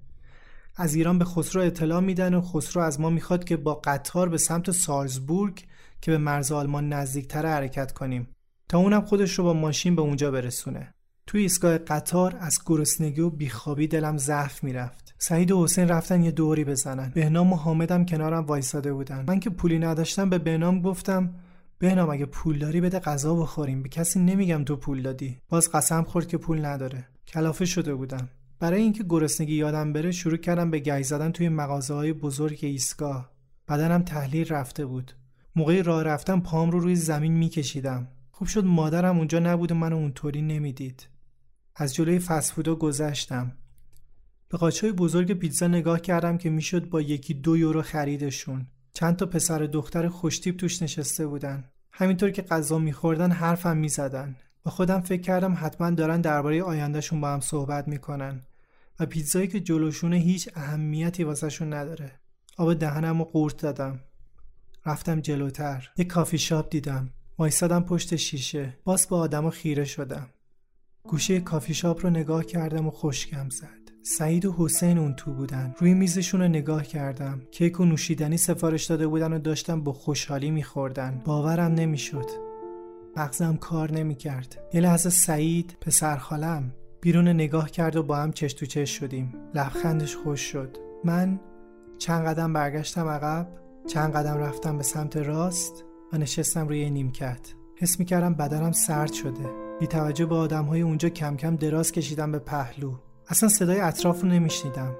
از 0.77 0.95
ایران 0.95 1.19
به 1.19 1.25
خسرو 1.25 1.63
اطلاع 1.63 2.01
میدن 2.01 2.35
و 2.35 2.41
خسرو 2.41 2.83
از 2.83 3.01
ما 3.01 3.11
می‌خواد 3.11 3.45
که 3.45 3.57
با 3.57 3.75
قطار 3.75 4.29
به 4.29 4.39
سمت 4.39 4.71
سالزبورگ 4.71 5.65
که 6.01 6.11
به 6.11 6.19
مرز 6.19 6.53
آلمان 6.53 6.89
نزدیکتر 6.89 7.47
حرکت 7.47 7.93
کنیم. 7.93 8.29
تا 8.69 8.79
اونم 8.79 9.05
خودش 9.05 9.39
رو 9.39 9.45
با 9.45 9.53
ماشین 9.53 9.97
به 9.97 10.03
اونجا 10.03 10.31
برسونه. 10.31 10.95
توی 11.27 11.43
ایستگاه 11.43 11.79
قطار 11.79 12.37
از 12.41 12.59
گرسنگی 12.67 13.21
و 13.21 13.31
بیخوابی 13.31 13.87
دلم 13.87 14.19
ضعف 14.19 14.65
می‌رفت. 14.65 15.10
سعید 15.23 15.51
و 15.51 15.65
حسین 15.65 15.89
رفتن 15.89 16.23
یه 16.23 16.31
دوری 16.31 16.65
بزنن. 16.65 17.13
بهنام 17.15 17.53
و 17.53 17.57
حامدم 17.57 18.05
کنارم 18.05 18.47
وایساده 18.47 18.93
بودن. 18.93 19.25
من 19.29 19.41
که 19.41 19.51
پولی 19.51 19.79
نداشتم 19.79 20.31
به 20.31 20.39
بهنام 20.39 20.83
گفتم 20.83 21.35
بهنام 21.79 22.11
اگه 22.11 22.27
پول 22.27 22.59
داری 22.59 22.81
بده 22.81 22.99
غذا 22.99 23.35
بخوریم. 23.35 23.83
به 23.83 23.89
کسی 23.89 24.21
نمیگم 24.21 24.65
تو 24.65 24.77
پول 24.77 25.03
دادی. 25.03 25.39
باز 25.49 25.71
قسم 25.73 26.03
خورد 26.03 26.29
که 26.29 26.39
پول 26.39 26.65
نداره. 26.65 27.07
کلافه 27.27 27.65
شده 27.65 27.95
بودم. 27.95 28.29
برای 28.61 28.83
اینکه 28.83 29.05
گرسنگی 29.09 29.55
یادم 29.55 29.93
بره 29.93 30.11
شروع 30.11 30.37
کردم 30.37 30.71
به 30.71 30.79
گی 30.79 31.03
زدن 31.03 31.33
توی 31.33 31.49
مغازه 31.49 31.95
های 31.95 32.13
بزرگ 32.13 32.59
ایستگاه. 32.63 33.31
بدنم 33.69 34.03
تحلیل 34.03 34.49
رفته 34.49 34.87
بود. 34.87 35.13
موقعی 35.57 35.83
راه 35.83 36.03
رفتم 36.03 36.41
پام 36.41 36.71
رو 36.71 36.81
روی 36.81 36.97
زمین 36.97 37.33
میکشیدم. 37.33 38.09
خوب 38.31 38.49
شد 38.49 38.65
مادرم 38.65 39.19
اونجا 39.19 39.39
نبود 39.39 39.73
و 39.73 39.75
منو 39.75 39.97
اونطوری 39.97 40.43
نمی‌دید. 40.43 41.07
از 41.77 41.95
جلوی 41.95 42.19
فسفودا 42.19 42.75
گذشتم. 42.75 43.53
به 44.51 44.59
قاچای 44.59 44.93
بزرگ 44.93 45.33
پیتزا 45.33 45.67
نگاه 45.67 46.01
کردم 46.01 46.39
که 46.39 46.51
می‌شد 46.51 46.89
با 46.89 47.01
یکی 47.01 47.35
دو 47.35 47.57
یورو 47.57 47.83
خریدشون. 47.83 48.67
چند 48.93 49.17
تا 49.17 49.27
پسر 49.27 49.59
دختر 49.59 50.09
خوشتیب 50.09 50.57
توش 50.57 50.83
نشسته 50.83 51.27
بودن. 51.27 51.65
همینطور 51.93 52.31
که 52.31 52.43
غذا 52.43 52.79
میخوردن 52.79 53.31
حرفم 53.31 53.77
می‌زدن. 53.77 54.37
با 54.63 54.71
خودم 54.71 55.01
فکر 55.01 55.21
کردم 55.23 55.55
حتما 55.61 55.91
دارن 55.91 56.21
درباره 56.21 56.63
آیندهشون 56.63 57.21
با 57.21 57.29
هم 57.33 57.41
صحبت 57.41 57.89
می‌کنن 57.89 58.43
و 59.01 59.07
پیتزایی 59.07 59.49
که 59.49 59.61
جلوشونه 59.61 60.17
هیچ 60.17 60.49
اهمیتی 60.55 61.25
واسهشون 61.25 61.73
نداره. 61.73 62.21
آب 62.57 62.75
دهنم 62.75 63.21
و 63.21 63.25
قورت 63.25 63.57
دادم. 63.57 64.01
رفتم 64.87 65.21
جلوتر. 65.21 65.91
یه 65.97 66.05
کافی 66.05 66.39
شاپ 66.39 66.71
دیدم. 66.71 67.11
وایسادم 67.39 67.83
پشت 67.83 68.17
شیشه. 68.17 68.79
باز 68.85 69.09
با 69.09 69.19
آدما 69.19 69.51
خیره 69.51 69.85
شدم. 69.85 70.29
گوشه 71.03 71.41
کافی 71.41 71.75
شاپ 71.75 72.05
رو 72.07 72.11
نگاه 72.11 72.45
کردم 72.45 72.87
و 72.87 72.91
خوشگم 72.91 73.49
زد. 73.51 73.80
سعید 74.03 74.45
و 74.45 74.55
حسین 74.59 74.99
اون 74.99 75.15
تو 75.15 75.33
بودن. 75.33 75.75
روی 75.79 75.95
میزشون 75.95 76.41
رو 76.41 76.49
نگاه 76.49 76.83
کردم. 76.83 77.43
کیک 77.51 77.81
و 77.81 77.85
نوشیدنی 77.85 78.37
سفارش 78.37 78.85
داده 78.85 79.07
بودن 79.07 79.33
و 79.33 79.39
داشتم 79.39 79.81
با 79.81 79.93
خوشحالی 79.93 80.51
میخوردن. 80.51 81.23
باورم 81.25 81.73
نمی‌شد. 81.73 82.27
مغزم 83.17 83.57
کار 83.57 83.93
نمی‌کرد. 83.93 84.63
یه 84.73 84.81
لحظه 84.81 85.11
سعید 85.11 85.77
پسر 85.81 86.17
خالم 86.17 86.73
بیرون 87.01 87.29
نگاه 87.29 87.71
کرد 87.71 87.97
و 87.97 88.03
با 88.03 88.17
هم 88.17 88.33
چش 88.33 88.53
تو 88.53 88.67
چش 88.67 88.99
شدیم. 88.99 89.35
لبخندش 89.55 90.17
خوش 90.17 90.41
شد. 90.41 90.77
من 91.05 91.41
چند 91.99 92.27
قدم 92.27 92.53
برگشتم 92.53 93.09
عقب 93.09 93.49
چند 93.87 94.13
قدم 94.13 94.39
رفتم 94.39 94.77
به 94.77 94.83
سمت 94.83 95.17
راست 95.17 95.85
و 96.13 96.19
نشستم 96.19 96.69
روی 96.69 96.91
نیمکت. 96.91 97.55
حس 97.77 97.99
می‌کردم 97.99 98.35
بدنم 98.35 98.73
سرد 98.73 99.13
شده. 99.13 99.51
بی 99.81 99.87
توجه 99.87 100.27
به 100.27 100.35
آدم 100.35 100.65
های 100.65 100.81
اونجا 100.81 101.09
کم 101.09 101.37
کم 101.37 101.57
دراز 101.57 101.93
کشیدم 101.93 102.33
به 102.33 102.39
پهلو. 102.39 102.95
اصلا 103.31 103.49
صدای 103.49 103.81
اطراف 103.81 104.23
رو 104.23 104.29
نمیشنیدم. 104.29 104.97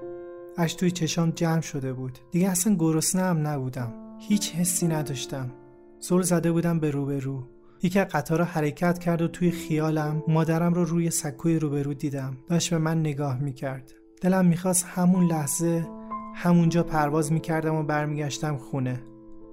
اش 0.57 0.73
توی 0.73 0.91
چشام 0.91 1.29
جمع 1.29 1.61
شده 1.61 1.93
بود. 1.93 2.19
دیگه 2.31 2.49
اصلا 2.49 2.75
گرسنه 2.75 3.21
هم 3.21 3.47
نبودم. 3.47 3.93
هیچ 4.19 4.55
حسی 4.55 4.87
نداشتم. 4.87 5.51
زل 5.99 6.21
زده 6.21 6.51
بودم 6.51 6.79
به 6.79 6.91
روبرو. 6.91 7.43
یکی 7.83 7.99
از 7.99 8.07
قطارا 8.07 8.45
حرکت 8.45 8.99
کرد 8.99 9.21
و 9.21 9.27
توی 9.27 9.51
خیالم 9.51 10.23
مادرم 10.27 10.73
رو 10.73 10.85
روی 10.85 11.09
سکوی 11.09 11.59
روبرو 11.59 11.93
دیدم. 11.93 12.37
داشت 12.49 12.69
به 12.69 12.77
من 12.77 12.99
نگاه 12.99 13.39
می‌کرد. 13.39 13.91
دلم 14.21 14.45
می‌خواست 14.45 14.85
همون 14.85 15.25
لحظه 15.25 15.87
همونجا 16.35 16.83
پرواز 16.83 17.31
می‌کردم 17.31 17.75
و 17.75 17.83
برمیگشتم 17.83 18.57
خونه. 18.57 19.03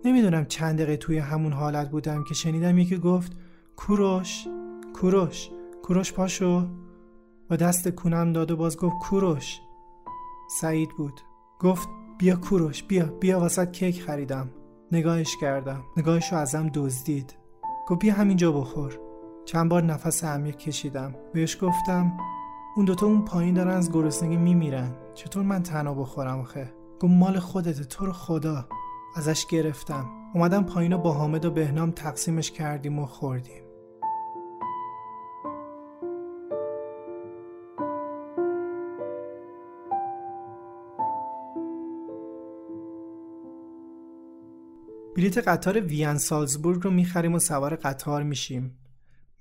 نمی‌دونم 0.04 0.44
چند 0.44 0.75
دقیقه 0.75 0.97
توی 0.97 1.18
همون 1.18 1.52
حالت 1.52 1.90
بودم 1.90 2.25
که 2.25 2.35
شنیدم 2.35 2.78
یکی 2.78 2.99
گفت 2.99 3.32
کوروش 3.76 4.47
کوروش 4.94 5.49
کوروش 5.82 6.12
پاشو؟ 6.12 6.68
با 7.50 7.57
دست 7.57 7.88
کونم 7.88 8.33
داد 8.33 8.50
و 8.50 8.57
باز 8.57 8.76
گفت 8.76 8.99
کوروش. 8.99 9.61
سعید 10.61 10.88
بود. 10.97 11.21
گفت 11.61 11.88
بیا 12.19 12.37
کوروش 12.37 12.83
بیا 12.83 13.05
بیا 13.05 13.40
واسط 13.40 13.71
کیک 13.71 14.02
خریدم. 14.02 14.50
نگاهش 14.93 15.37
کردم. 15.40 15.83
نگاهش 15.97 16.33
رو 16.33 16.38
ازم 16.38 16.71
دزدید. 16.75 17.35
گفت 17.88 18.00
بیا 18.00 18.14
همینجا 18.14 18.52
بخور. 18.52 18.99
چند 19.45 19.71
بار 19.71 19.83
نفس 19.83 20.25
عمیق 20.25 20.57
کشیدم. 20.57 21.14
بهش 21.35 21.59
گفتم 21.61 22.12
اون 22.76 22.85
دوتا 22.85 23.07
اون 23.07 23.25
پایین 23.25 23.55
دارن 23.55 23.76
از 23.76 23.93
گرسنگی 23.93 24.37
میمیرن. 24.37 24.95
چطور 25.14 25.43
من 25.43 25.62
تنها 25.62 25.95
بخورم 25.95 26.40
آخه؟ 26.40 26.73
گفت 27.00 27.12
مال 27.12 27.38
خودته 27.38 27.85
تو 27.85 28.07
رو 28.07 28.12
خدا. 28.12 28.69
ازش 29.17 29.47
گرفتم. 29.47 30.11
اومدم 30.35 30.64
پایین 30.64 30.97
با 30.97 31.12
حامد 31.12 31.45
و 31.45 31.50
بهنام 31.50 31.90
تقسیمش 31.90 32.50
کردیم 32.50 32.99
و 32.99 33.07
خوردیم. 33.07 33.67
بلیت 45.18 45.48
قطار 45.48 45.80
وین 45.80 46.18
سالزبورگ 46.18 46.82
رو 46.82 46.90
می‌خریم 46.90 47.34
و 47.34 47.38
سوار 47.38 47.76
قطار 47.76 48.22
میشیم. 48.22 48.78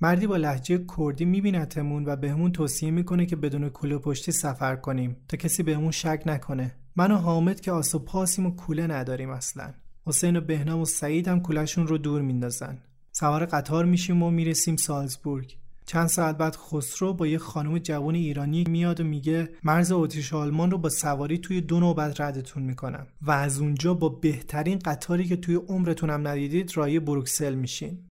مردی 0.01 0.27
با 0.27 0.37
لحجه 0.37 0.85
کردی 0.97 1.25
میبینتمون 1.25 2.05
و 2.05 2.15
بهمون 2.15 2.51
توصیه 2.51 2.91
می‌کنه 2.91 3.25
که 3.25 3.35
بدون 3.35 3.69
کوله 3.69 3.97
پشتی 3.97 4.31
سفر 4.31 4.75
کنیم 4.75 5.17
تا 5.27 5.37
کسی 5.37 5.63
بهمون 5.63 5.91
شک 5.91 6.23
نکنه. 6.25 6.75
من 6.95 7.11
و 7.11 7.15
حامد 7.15 7.61
که 7.61 7.71
آس 7.71 7.95
و 7.95 7.99
پاسیم 7.99 8.45
و 8.45 8.55
کوله 8.55 8.87
نداریم 8.87 9.29
اصلا. 9.29 9.73
حسین 10.05 10.35
و 10.35 10.41
بهنام 10.41 10.79
و 10.79 10.85
سعید 10.85 11.27
هم 11.27 11.41
کولشون 11.41 11.87
رو 11.87 11.97
دور 11.97 12.21
میندازن. 12.21 12.77
سوار 13.11 13.45
قطار 13.45 13.85
میشیم 13.85 14.23
و 14.23 14.31
می‌رسیم 14.31 14.75
سالزبورگ. 14.75 15.57
چند 15.89 16.07
ساعت 16.07 16.37
بعد 16.37 16.55
خسرو 16.55 17.13
با 17.13 17.27
یه 17.27 17.37
خانم 17.37 17.77
جوان 17.77 18.15
ایرانی 18.15 18.63
میاد 18.69 19.01
و 19.01 19.03
میگه 19.03 19.49
مرز 19.63 19.91
اتریش 19.91 20.33
آلمان 20.33 20.71
رو 20.71 20.77
با 20.77 20.89
سواری 20.89 21.37
توی 21.37 21.61
دو 21.61 21.79
نوبت 21.79 22.21
ردتون 22.21 22.63
می‌کنم 22.63 23.07
و 23.21 23.31
از 23.31 23.59
اونجا 23.59 23.93
با 23.93 24.09
بهترین 24.09 24.79
قطاری 24.79 25.25
که 25.25 25.35
توی 25.35 25.55
عمرتون 25.55 26.09
هم 26.09 26.27
ندیدید 26.27 26.77
رای 26.77 26.99
بروکسل 26.99 27.55
میشین. 27.55 28.07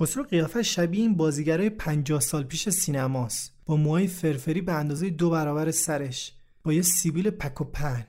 خسرو 0.00 0.22
قیافه 0.22 0.62
شبیه 0.62 1.00
این 1.00 1.14
بازیگرای 1.14 1.70
50 1.70 2.20
سال 2.20 2.44
پیش 2.44 2.68
سینماست. 2.68 3.52
با 3.66 3.76
موهای 3.76 4.06
فرفری 4.06 4.60
به 4.60 4.72
اندازه 4.72 5.10
دو 5.10 5.30
برابر 5.30 5.70
سرش. 5.70 6.32
با 6.64 6.72
یه 6.72 6.82
سیبیل 6.82 7.30
پک 7.30 7.60
و 7.60 7.64
پن 7.64 8.06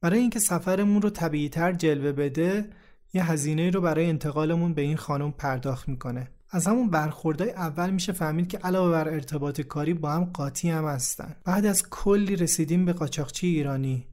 برای 0.00 0.18
اینکه 0.18 0.38
سفرمون 0.38 1.02
رو 1.02 1.10
طبیعیتر 1.10 1.72
جلوه 1.72 2.12
بده 2.12 2.70
یه 3.14 3.30
هزینه 3.30 3.70
رو 3.70 3.80
برای 3.80 4.06
انتقالمون 4.06 4.74
به 4.74 4.82
این 4.82 4.96
خانم 4.96 5.32
پرداخت 5.32 5.88
می‌کنه. 5.88 6.28
از 6.54 6.66
همون 6.66 6.90
برخوردهای 6.90 7.50
اول 7.50 7.90
میشه 7.90 8.12
فهمید 8.12 8.48
که 8.48 8.58
علاوه 8.58 8.90
بر 8.90 9.08
ارتباط 9.08 9.60
کاری 9.60 9.94
با 9.94 10.12
هم 10.12 10.24
قاطی 10.24 10.70
هم 10.70 10.84
هستن. 10.84 11.34
بعد 11.44 11.66
از 11.66 11.90
کلی 11.90 12.36
رسیدیم 12.36 12.84
به 12.84 12.92
قاچاقچی 12.92 13.46
ایرانی. 13.46 14.06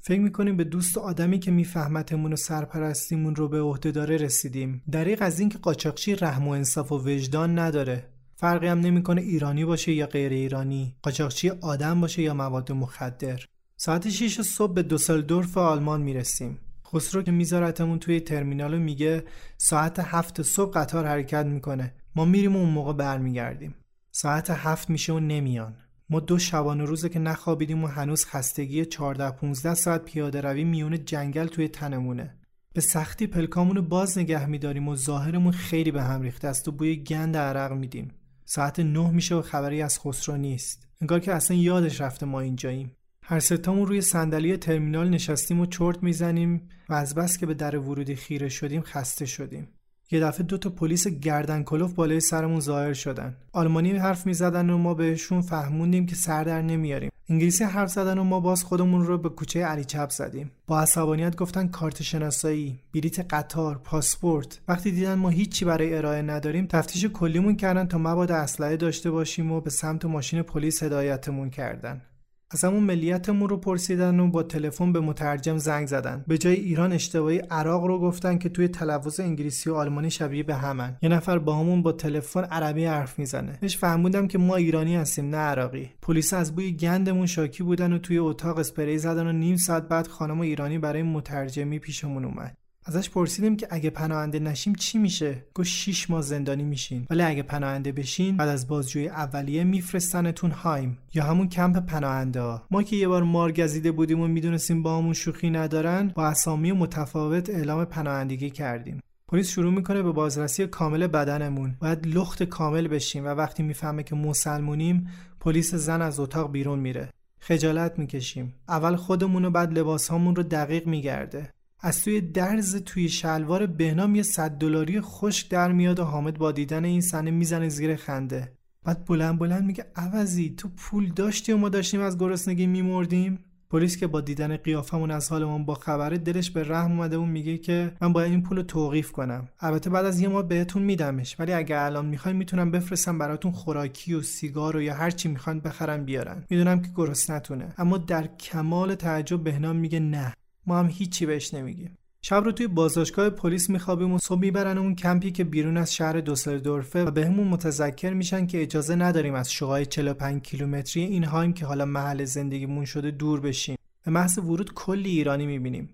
فکر 0.00 0.20
می‌کنیم 0.20 0.56
به 0.56 0.64
دوست 0.64 0.98
آدمی 0.98 1.38
که 1.38 1.50
میفهمتمون 1.50 2.32
و 2.32 2.36
سرپرستیمون 2.36 3.36
رو 3.36 3.48
به 3.48 3.60
عهده 3.60 3.90
داره 3.90 4.16
رسیدیم. 4.16 4.82
دریق 4.92 5.18
از 5.22 5.40
اینکه 5.40 5.58
قاچاقچی 5.58 6.14
رحم 6.14 6.48
و 6.48 6.50
انصاف 6.50 6.92
و 6.92 6.98
وجدان 6.98 7.58
نداره. 7.58 8.06
فرقی 8.36 8.66
هم 8.66 8.80
نمی‌کنه 8.80 9.20
ایرانی 9.20 9.64
باشه 9.64 9.92
یا 9.92 10.06
غیر 10.06 10.32
ایرانی. 10.32 10.96
قاچاقچی 11.02 11.50
آدم 11.50 12.00
باشه 12.00 12.22
یا 12.22 12.34
مواد 12.34 12.72
مخدر. 12.72 13.44
ساعت 13.76 14.08
6 14.08 14.40
صبح 14.40 14.72
به 14.72 14.82
دوسلدورف 14.82 15.58
آلمان 15.58 16.02
می‌رسیم. 16.02 16.58
خسرو 16.94 17.22
که 17.22 17.30
میذارتمون 17.30 17.98
توی 17.98 18.20
ترمینال 18.20 18.78
میگه 18.78 19.24
ساعت 19.56 19.98
هفت 19.98 20.42
صبح 20.42 20.72
قطار 20.72 21.06
حرکت 21.06 21.46
می‌کنه. 21.46 21.94
ما 22.16 22.24
میریم 22.24 22.56
و 22.56 22.58
اون 22.58 22.70
موقع 22.70 22.92
برمیگردیم. 22.92 23.74
ساعت 24.10 24.50
هفت 24.50 24.90
میشه 24.90 25.12
و 25.12 25.20
نمیان. 25.20 25.76
ما 26.10 26.20
دو 26.20 26.38
شبانه 26.38 26.84
روزه 26.84 27.08
که 27.08 27.18
نخوابیدیم 27.18 27.84
و 27.84 27.86
هنوز 27.86 28.24
خستگی 28.26 28.84
14 28.84 29.30
15 29.30 29.74
ساعت 29.74 30.04
پیاده 30.04 30.40
روی 30.40 30.64
میون 30.64 31.04
جنگل 31.04 31.46
توی 31.46 31.68
تنمونه. 31.68 32.36
به 32.72 32.80
سختی 32.80 33.26
پلکامون 33.26 33.80
باز 33.80 34.18
نگه 34.18 34.46
میداریم 34.46 34.88
و 34.88 34.96
ظاهرمون 34.96 35.52
خیلی 35.52 35.90
به 35.90 36.02
هم 36.02 36.22
ریخته 36.22 36.48
است 36.48 36.68
و 36.68 36.72
بوی 36.72 36.96
گند 36.96 37.36
عرق 37.36 37.72
میدیم. 37.72 38.10
ساعت 38.44 38.80
نه 38.80 39.10
میشه 39.10 39.34
و 39.34 39.42
خبری 39.42 39.82
از 39.82 39.98
خسرو 40.00 40.36
نیست. 40.36 40.88
انگار 41.00 41.20
که 41.20 41.34
اصلا 41.34 41.56
یادش 41.56 42.00
رفته 42.00 42.26
ما 42.26 42.40
اینجاییم. 42.40 42.92
هر 43.24 43.40
ستامون 43.40 43.86
روی 43.86 44.00
صندلی 44.00 44.56
ترمینال 44.56 45.08
نشستیم 45.08 45.60
و 45.60 45.66
چرت 45.66 46.02
می‌زنیم 46.02 46.68
و 46.88 46.94
از 46.94 47.14
بس 47.14 47.38
که 47.38 47.46
به 47.46 47.54
در 47.54 47.78
ورودی 47.78 48.16
خیره 48.16 48.48
شدیم 48.48 48.82
خسته 48.82 49.26
شدیم. 49.26 49.68
یه 50.12 50.20
دفعه 50.20 50.42
دو 50.42 50.58
تا 50.58 50.70
پلیس 50.70 51.08
گردن 51.08 51.62
کلوف 51.62 51.92
بالای 51.92 52.20
سرمون 52.20 52.60
ظاهر 52.60 52.92
شدن. 52.92 53.36
آلمانی 53.52 53.92
حرف 53.92 54.26
می‌زدن 54.26 54.70
و 54.70 54.78
ما 54.78 54.94
بهشون 54.94 55.40
فهموندیم 55.40 56.06
که 56.06 56.14
سر 56.14 56.44
در 56.44 56.62
نمیاریم. 56.62 57.10
انگلیسی 57.28 57.64
حرف 57.64 57.90
زدن 57.90 58.18
و 58.18 58.24
ما 58.24 58.40
باز 58.40 58.64
خودمون 58.64 59.06
رو 59.06 59.18
به 59.18 59.28
کوچه 59.28 59.64
علی 59.64 59.84
چپ 59.84 60.10
زدیم. 60.10 60.50
با 60.66 60.80
عصبانیت 60.80 61.36
گفتن 61.36 61.68
کارت 61.68 62.02
شناسایی 62.02 62.78
بلیت 62.94 63.34
قطار 63.34 63.80
پاسپورت. 63.84 64.60
وقتی 64.68 64.90
دیدن 64.90 65.14
ما 65.14 65.28
هیچی 65.28 65.64
برای 65.64 65.94
ارائه 65.94 66.22
نداریم 66.22 66.66
تفتیش 66.66 67.04
کلیمون 67.06 67.56
کردن 67.56 67.86
تا 67.86 67.98
مبادا 67.98 68.36
اسلحه 68.36 68.76
داشته 68.76 69.10
باشیم 69.10 69.52
و 69.52 69.60
به 69.60 69.70
سمت 69.70 70.04
ماشین 70.04 70.42
پلیس 70.42 70.82
هدایتمون 70.82 71.50
کردن. 71.50 72.02
از 72.52 72.64
همون 72.64 72.82
ملیتمون 72.82 73.48
رو 73.48 73.56
پرسیدن 73.56 74.20
و 74.20 74.30
با 74.30 74.42
تلفن 74.42 74.92
به 74.92 75.00
مترجم 75.00 75.56
زنگ 75.56 75.86
زدن. 75.86 76.24
به 76.28 76.38
جای 76.38 76.54
ایران 76.54 76.92
اشتباهی 76.92 77.38
عراق 77.38 77.84
رو 77.84 77.98
گفتن 77.98 78.38
که 78.38 78.48
توی 78.48 78.68
تلفظ 78.68 79.20
انگلیسی 79.20 79.70
و 79.70 79.74
آلمانی 79.74 80.10
شبیه 80.10 80.42
به 80.42 80.54
همن. 80.54 80.96
یه 81.02 81.08
نفر 81.08 81.38
با 81.38 81.56
همون 81.56 81.82
با 81.82 81.92
تلفن 81.92 82.44
عربی 82.44 82.84
حرف 82.84 83.18
می‌زنه. 83.18 83.58
بهش 83.60 83.76
فهموندم 83.76 84.26
که 84.26 84.38
ما 84.38 84.56
ایرانی 84.56 84.96
هستیم 84.96 85.30
نه 85.30 85.36
عراقی. 85.36 85.90
پلیس 86.02 86.34
از 86.34 86.54
بوی 86.54 86.72
گندمون 86.72 87.26
شاکی 87.26 87.62
بودن 87.62 87.92
و 87.92 87.98
توی 87.98 88.18
اتاق 88.18 88.58
اسپری 88.58 88.98
زدن 88.98 89.26
و 89.26 89.32
نیم 89.32 89.56
ساعت 89.56 89.88
بعد 89.88 90.06
خانم 90.06 90.40
ایرانی 90.40 90.78
برای 90.78 91.02
مترجمی 91.02 91.78
پیشمون 91.78 92.24
اومد. 92.24 92.56
ازش 92.84 93.10
پرسیدیم 93.10 93.56
که 93.56 93.66
اگه 93.70 93.90
پناهنده 93.90 94.38
نشیم 94.38 94.74
چی 94.74 94.98
میشه؟ 94.98 95.44
گفت 95.54 95.68
6 95.68 96.10
ماه 96.10 96.22
زندانی 96.22 96.62
میشین. 96.62 97.06
ولی 97.10 97.22
اگه 97.22 97.42
پناهنده 97.42 97.92
بشین 97.92 98.36
بعد 98.36 98.48
از 98.48 98.68
بازجویی 98.68 99.08
اولیه 99.08 99.64
میفرستنتون 99.64 100.50
هایم 100.50 100.98
یا 101.14 101.24
همون 101.24 101.48
کمپ 101.48 101.86
پناهنده 101.86 102.60
ما 102.70 102.82
که 102.82 102.96
یه 102.96 103.08
بار 103.08 103.22
مار 103.22 103.52
گزیده 103.52 103.92
بودیم 103.92 104.20
و 104.20 104.28
می‌دونستیم 104.28 104.82
با 104.82 104.98
همون 104.98 105.12
شوخی 105.12 105.50
ندارن 105.50 106.12
با 106.14 106.26
اسامی 106.26 106.72
متفاوت 106.72 107.50
اعلام 107.50 107.84
پناهندگی 107.84 108.50
کردیم. 108.50 109.00
پلیس 109.28 109.48
شروع 109.50 109.72
می‌کنه 109.72 110.02
به 110.02 110.12
بازرسی 110.12 110.66
کامل 110.66 111.06
بدنمون. 111.06 111.76
باید 111.80 112.06
لخت 112.06 112.42
کامل 112.42 112.88
بشیم 112.88 113.24
و 113.24 113.28
وقتی 113.28 113.62
می‌فهمه 113.62 114.02
که 114.02 114.14
مسلمونیم 114.14 115.08
پلیس 115.40 115.74
زن 115.74 116.02
از 116.02 116.20
اتاق 116.20 116.52
بیرون 116.52 116.78
میره. 116.78 117.08
خجالت 117.40 117.98
می‌کشیم. 117.98 118.54
اول 118.68 118.96
خودمون 118.96 119.44
و 119.44 119.50
بعد 119.50 119.78
لباسهامون 119.78 120.36
رو 120.36 120.42
دقیق 120.42 120.86
میگرده. 120.86 121.50
از 121.82 122.02
توی 122.02 122.20
درز 122.20 122.76
توی 122.76 123.08
شلوار 123.08 123.66
بهنام 123.66 124.14
یه 124.14 124.22
صد 124.22 124.50
دلاری 124.50 125.00
خشک 125.00 125.50
در 125.50 125.72
میاد 125.72 125.98
و 125.98 126.04
حامد 126.04 126.38
با 126.38 126.52
دیدن 126.52 126.84
این 126.84 127.00
صحنه 127.00 127.30
می‌زنه 127.30 127.68
زیر 127.68 127.96
خنده. 127.96 128.52
بعد 128.84 129.04
بلند 129.04 129.38
بلند 129.38 129.64
میگه 129.64 129.86
عوضی 129.96 130.54
تو 130.56 130.68
پول 130.76 131.12
داشتی 131.12 131.52
و 131.52 131.56
ما 131.56 131.68
داشتیم 131.68 132.00
از 132.00 132.18
گرسنگی 132.18 132.66
میمردیم؟ 132.66 133.44
پلیس 133.70 133.96
که 133.96 134.06
با 134.06 134.20
دیدن 134.20 134.56
قیافمون 134.56 135.10
از 135.10 135.28
حالمون 135.28 135.64
با 135.64 135.74
خبره 135.74 136.18
دلش 136.18 136.50
به 136.50 136.68
رحم 136.68 136.92
اومده 136.92 137.18
و 137.18 137.24
میگه 137.24 137.58
که 137.58 137.92
من 138.00 138.12
باید 138.12 138.30
این 138.30 138.42
پول 138.42 138.56
رو 138.56 138.62
توقیف 138.62 139.12
کنم. 139.12 139.48
البته 139.60 139.90
بعد 139.90 140.04
از 140.04 140.20
یه 140.20 140.28
ماه 140.28 140.48
بهتون 140.48 140.82
میدمش 140.82 141.36
ولی 141.38 141.52
اگه 141.52 141.80
الان 141.80 142.06
می‌خواین 142.06 142.36
می‌تونم 142.36 142.70
بفرستم 142.70 143.18
براتون 143.18 143.52
خوراکی 143.52 144.14
و 144.14 144.22
سیگار 144.22 144.76
و 144.76 144.82
یا 144.82 144.94
هر 144.94 145.10
چی 145.10 145.28
می‌خوان 145.28 145.60
بخرن 145.60 146.04
بیارن. 146.04 146.44
می‌دونم 146.50 146.82
که 146.82 146.88
گرسنتونه. 146.94 147.74
اما 147.78 147.98
در 147.98 148.26
کمال 148.26 148.94
تعجب 148.94 149.44
بهنام 149.44 149.76
میگه 149.76 150.00
نه. 150.00 150.32
ما 150.66 150.78
هم 150.78 150.86
هیچی 150.86 151.26
بهش 151.26 151.54
نمیگیم. 151.54 151.96
شب 152.22 152.44
رو 152.44 152.52
توی 152.52 152.66
بازداشتگاه 152.66 153.30
پلیس 153.30 153.70
میخوابیم 153.70 154.12
و 154.12 154.18
صبح 154.18 154.40
می‌برن 154.40 154.78
اون 154.78 154.94
کمپی 154.94 155.30
که 155.30 155.44
بیرون 155.44 155.76
از 155.76 155.94
شهر 155.94 156.20
دوسلدورفه 156.20 157.04
و 157.04 157.10
بهمون 157.10 157.48
متذکر 157.48 158.12
میشن 158.12 158.46
که 158.46 158.62
اجازه 158.62 158.94
نداریم 158.94 159.34
از 159.34 159.52
شغای 159.52 159.86
45 159.86 160.42
کیلومتری 160.42 161.02
این 161.02 161.24
هایم 161.24 161.52
که 161.52 161.66
حالا 161.66 161.84
محل 161.84 162.24
زندگیمون 162.24 162.84
شده 162.84 163.10
دور 163.10 163.40
بشیم. 163.40 163.76
به 164.04 164.10
محض 164.10 164.38
ورود 164.38 164.74
کلی 164.74 165.10
ایرانی 165.10 165.46
می‌بینیم. 165.46 165.88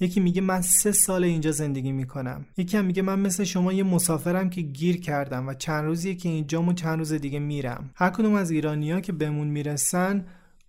یکی 0.00 0.20
میگه 0.20 0.40
من 0.40 0.60
سه 0.60 0.92
سال 0.92 1.24
اینجا 1.24 1.52
زندگی 1.52 1.92
می‌کنم. 1.92 2.46
یکی 2.56 2.76
هم 2.76 2.84
میگه 2.84 3.02
من 3.02 3.18
مثل 3.18 3.44
شما 3.44 3.72
یه 3.72 3.82
مسافرم 3.82 4.50
که 4.50 4.60
گیر 4.60 5.00
کردم 5.00 5.48
و 5.48 5.54
چند 5.54 5.84
روزیه 5.84 6.14
که 6.14 6.28
اینجا 6.28 6.62
و 6.62 6.72
چند 6.72 6.98
روز 6.98 7.12
دیگه 7.12 7.38
میرم. 7.38 7.90
هر 7.94 8.10
کدوم 8.10 8.34
از 8.34 8.50
ایرانیا 8.50 9.00
که 9.00 9.12
بهمون 9.12 9.48
می‌رسن 9.48 10.24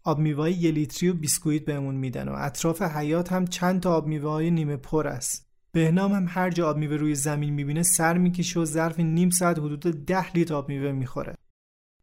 آب 0.05 0.19
میوه 0.19 0.51
یه 0.51 0.71
لیتری 0.71 1.09
و 1.09 1.13
بیسکویت 1.13 1.65
بهمون 1.65 1.95
میدن 1.95 2.29
و 2.29 2.35
اطراف 2.37 2.81
حیات 2.81 3.31
هم 3.31 3.47
چند 3.47 3.81
تا 3.81 3.93
آب 3.95 4.07
میوه 4.07 4.49
نیمه 4.49 4.77
پر 4.77 5.07
است. 5.07 5.47
بهنام 5.71 6.11
هم 6.11 6.25
هر 6.29 6.49
جا 6.49 6.69
آب 6.69 6.77
میوه 6.77 6.95
روی 6.95 7.15
زمین 7.15 7.53
می‌بینه 7.53 7.83
سر 7.83 8.17
می‌کشه 8.17 8.59
و 8.59 8.65
ظرف 8.65 8.99
نیم 8.99 9.29
ساعت 9.29 9.59
حدود 9.59 10.05
ده 10.05 10.33
لیتر 10.33 10.53
آب 10.53 10.69
میوه 10.69 10.91
می‌خوره. 10.91 11.35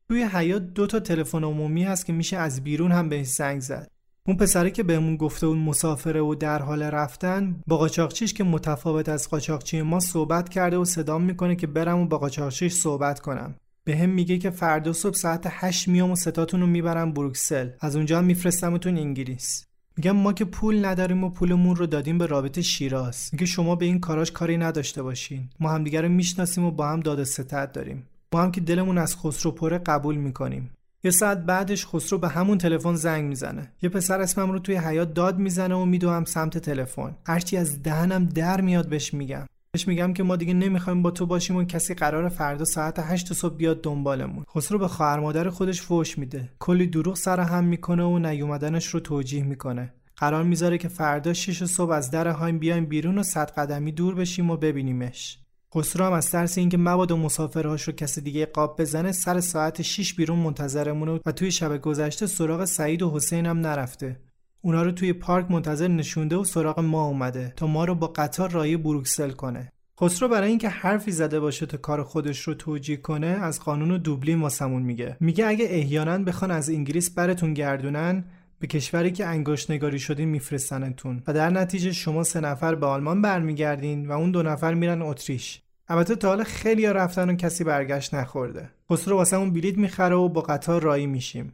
توی 0.09 0.23
حیات 0.23 0.63
دو 0.63 0.87
تا 0.87 1.01
تلفن 1.01 1.45
عمومی 1.45 1.85
هست 1.85 2.07
که 2.07 2.13
میشه 2.13 2.37
از 2.37 2.65
بیرون 2.65 2.93
هم 2.93 3.09
بهش 3.09 3.27
زنگ 3.27 3.61
زد. 3.61 3.91
اون 4.27 4.37
پسره 4.37 4.71
که 4.71 4.83
بهمون 4.83 5.17
گفته 5.17 5.47
اون 5.47 5.59
مسافره 5.59 6.21
و 6.21 6.35
در 6.35 6.63
حال 6.63 6.83
رفتن 6.83 7.61
با 7.67 7.77
قاچاقچیش 7.77 8.35
که 8.35 8.45
متفاوت 8.45 9.09
از 9.09 9.29
قاچاقچی 9.29 9.83
ما 9.83 10.01
صحبت 10.01 10.49
کرده 10.49 10.77
و 10.77 10.85
صدام 10.85 11.23
می‌کنه 11.23 11.57
که 11.57 11.67
برم 11.67 11.99
و 11.99 12.07
با 12.07 12.19
قاچاقچیش 12.19 12.73
صحبت 12.73 13.21
کنم. 13.21 13.55
به 13.90 13.96
هم 13.96 14.11
میگه 14.11 14.38
که 14.38 14.50
فردا 14.50 14.92
صبح 14.92 15.14
ساعت 15.14 15.46
8 15.50 15.88
میام 15.88 16.11
و 16.11 16.16
ستاتون 16.16 16.61
رو 16.61 16.66
می‌برم 16.66 17.12
بروکسل. 17.12 17.68
از 17.81 17.96
اونجا 17.96 18.18
هم 18.18 18.24
میفرستمتون 18.24 18.98
انگلیس. 18.98 19.64
میگم 19.96 20.16
ما 20.16 20.33
که 20.33 20.44
پول 20.44 20.85
نداریم 20.85 21.24
و 21.24 21.31
پولمون 21.31 21.76
رو 21.76 21.87
دادیم 21.87 22.18
به 22.18 22.26
رابطه 22.26 22.62
شیراز. 22.62 23.29
میگه 23.33 23.46
شما 23.46 23.76
به 23.76 23.85
این 23.85 24.00
کاراش 24.00 24.33
کاری 24.33 24.57
نداشته 24.57 25.03
باشین. 25.03 25.48
ما 25.61 25.70
همدیگه 25.70 26.00
رو 26.00 26.09
می‌شناسیم 26.09 26.64
و 26.64 26.70
با 26.70 26.88
هم 26.88 27.00
داد 27.00 27.24
ستت 27.24 27.72
داریم. 27.72 28.07
ما 28.33 28.42
هم 28.42 28.53
که 28.53 28.61
دلمون 28.61 28.98
از 28.98 29.16
خسرو 29.16 29.53
پره 29.53 29.79
قبول 29.79 30.16
می‌کنیم. 30.16 30.70
یه 31.05 31.11
ساعت 31.11 31.38
بعدش 31.38 31.87
خسرو 31.87 32.18
به 32.18 32.29
همون 32.29 32.59
تلفن 32.59 32.94
زنگ 32.94 33.24
می‌زنه. 33.24 33.72
یه 33.83 33.88
پسر 33.88 34.20
اسمم 34.20 34.53
رو 34.53 34.59
توی 34.59 34.76
حیات 34.76 35.14
داد 35.14 35.38
می‌زنه 35.38 35.74
و 35.74 35.85
میدوهم 35.85 36.24
سمت 36.24 36.59
تلفن. 36.59 37.16
هرچی 37.26 37.57
از 37.57 37.83
دهنم 37.83 38.24
در 38.24 38.61
میاد 38.61 38.88
بهش 38.88 39.14
میگم. 39.14 39.46
بهش 39.73 39.89
میگم 39.89 40.13
که 40.13 40.23
ما 40.23 40.37
دیگه 40.37 40.55
نمی‌خوایم 40.55 41.03
با 41.03 41.11
تو 41.11 41.27
باشیم 41.27 41.57
و 41.57 41.65
کسی 41.65 41.95
قرار 41.95 42.29
فردا 42.29 42.65
ساعت 42.65 42.99
8 42.99 43.33
صبح 43.33 43.57
بیاد 43.57 43.83
دنبالمون. 43.83 44.45
خسرو 44.55 44.79
به 44.79 44.89
خواهر 44.89 45.21
مادر 45.21 45.51
خودش 45.51 45.83
فوش 45.83 46.19
میده. 46.19 46.49
کلی 46.59 46.87
دروغ 46.87 47.17
سر 47.17 47.41
هم 47.41 47.65
می‌کنه 47.65 48.03
و 48.03 48.19
نیومدنش 48.19 48.87
رو 48.87 49.01
توجیه 49.01 49.43
می‌کنه. 49.43 49.95
قرار 50.17 50.43
می‌ذاره 50.43 50.79
که 50.79 50.89
فردا 50.89 51.33
6 51.33 51.65
صبح 51.65 51.91
از 51.91 52.11
در 52.11 52.29
هایم 52.29 52.59
بیایم 52.59 52.87
بیرون 52.87 53.19
و 53.19 53.23
صد 53.23 53.51
قدمی 53.51 53.93
دور 53.93 54.15
بشیم 54.15 54.51
و 54.51 54.57
ببینیمش. 54.57 55.39
خسرو 55.75 56.05
هم 56.05 56.13
از 56.13 56.31
ترس 56.31 56.59
اینکه 56.59 56.79
مبادا 56.79 57.17
مسافرهاش 57.17 57.83
رو 57.83 57.93
کسی 57.93 58.21
دیگه 58.21 58.47
قاب 58.47 58.81
بزنه 58.81 59.13
سر 59.13 59.41
ساعت 59.41 59.83
6 59.83 60.15
بیرون 60.15 60.39
منتظرمونه 60.39 61.21
و 61.27 61.33
توی 61.33 61.51
شب 61.51 61.81
گذشته 61.81 62.27
سراغ 62.27 62.65
سعید 62.65 63.03
و 63.03 63.11
حسین 63.11 63.47
هم 63.47 63.59
نرفته. 63.59 64.21
اونا 64.62 64.83
رو 64.83 64.92
توی 64.92 65.12
پارک 65.12 65.51
منتظر 65.51 65.88
نشونده 65.88 66.37
و 66.37 66.44
سراغ 66.44 66.81
ما 66.81 67.05
اومده 67.05 67.53
تا 67.57 67.66
ما 67.66 67.85
رو 67.85 67.94
با 67.94 68.07
قطار 68.07 68.51
رای 68.51 68.77
بروکسل 68.77 69.31
کنه. 69.31 69.73
خسرو 70.01 70.29
برای 70.29 70.49
اینکه 70.49 70.68
حرفی 70.68 71.12
زده 71.12 71.40
باشه 71.40 71.66
تا 71.66 71.77
کار 71.77 72.03
خودش 72.03 72.40
رو 72.40 72.55
توجیه 72.55 72.96
کنه 72.96 73.27
از 73.27 73.61
قانون 73.61 73.99
دوبلین 73.99 74.40
واسمون 74.40 74.83
میگه. 74.83 75.16
میگه 75.20 75.46
اگه 75.46 75.66
احیانا 75.68 76.18
بخوان 76.18 76.51
از 76.51 76.70
انگلیس 76.70 77.11
براتون 77.11 77.55
گردونن 77.55 78.25
به 78.59 78.66
کشوری 78.66 79.11
که 79.11 79.27
انگشت 79.27 79.70
نگاری 79.70 79.99
شدین 79.99 80.29
میفرستنتون 80.29 81.23
و 81.27 81.33
در 81.33 81.51
نتیجه 81.51 81.92
شما 81.92 82.25
سه 82.25 82.40
نفر 82.40 82.75
به 82.75 82.87
آلمان 82.87 83.23
برمیگردین 83.23 84.09
و 84.09 84.12
اون 84.12 84.31
دو 84.31 84.42
نفر 84.42 84.75
میرن 84.75 85.03
اتریش. 85.03 85.61
البته 85.88 86.16
تا 86.16 86.29
حالا 86.29 86.44
خیلی 86.44 86.87
رفتن 86.87 87.31
و 87.31 87.35
کسی 87.35 87.64
برگشت 87.64 88.14
نخورده. 88.14 88.70
خسرو 88.90 89.16
واسمون 89.16 89.53
بلیت 89.53 89.79
می‌خره 89.79 90.14
و 90.14 90.29
با 90.29 90.40
قطار 90.40 90.83
رایی 90.83 91.07
میشیم. 91.07 91.53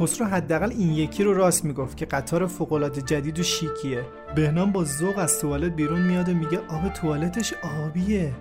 خسرو 0.00 0.26
حداقل 0.26 0.70
این 0.70 0.92
یکی 0.92 1.24
رو 1.24 1.34
راست 1.34 1.64
می‌گفت 1.64 1.96
که 1.96 2.06
قطار 2.06 2.46
فوقالعاده 2.46 3.02
جدید 3.02 3.38
و 3.38 3.42
شیکیه. 3.42 4.04
بهنام 4.34 4.72
با 4.72 4.84
ذوق 4.84 5.18
از 5.18 5.40
توالت 5.40 5.72
بیرون 5.72 6.02
میاد 6.02 6.28
و 6.28 6.34
میگه 6.34 6.58
آب 6.58 6.88
توالتش 6.88 7.54
آبیه. 7.86 8.32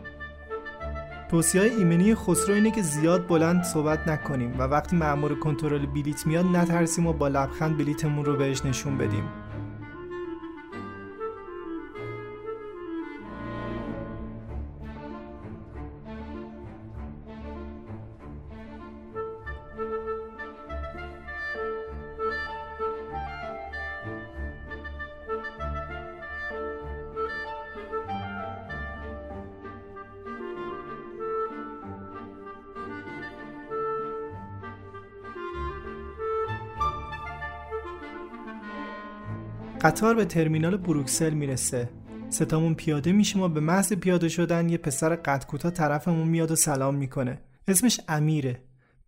توصیه 1.31 1.61
ایمنی 1.61 2.15
خسرو 2.15 2.55
اینه 2.55 2.71
که 2.71 2.81
زیاد 2.81 3.27
بلند 3.27 3.63
صحبت 3.63 4.07
نکنیم 4.07 4.59
و 4.59 4.63
وقتی 4.63 4.95
مأمور 4.95 5.39
کنترل 5.39 5.85
بلیت 5.85 6.27
میاد 6.27 6.45
نترسیم 6.45 7.07
و 7.07 7.13
با 7.13 7.27
لبخند 7.27 7.77
بلیتمون 7.77 8.25
رو 8.25 8.35
بهش 8.35 8.65
نشون 8.65 8.97
بدیم. 8.97 9.23
قطار 39.81 40.15
به 40.15 40.25
ترمینال 40.25 40.77
بروکسل 40.77 41.33
می‌رسه. 41.33 41.89
ستامون 42.29 42.75
پیاده 42.75 43.11
میشیم 43.11 43.41
و 43.41 43.47
به 43.47 43.59
محض 43.59 43.93
پیاده 43.93 44.29
شدن 44.29 44.69
یه 44.69 44.77
پسر 44.77 45.15
قد 45.15 45.69
طرفمون 45.69 46.27
میاد 46.27 46.51
و 46.51 46.55
سلام 46.55 46.95
می‌کنه. 46.95 47.39
اسمش 47.67 47.99
امیره. 48.07 48.61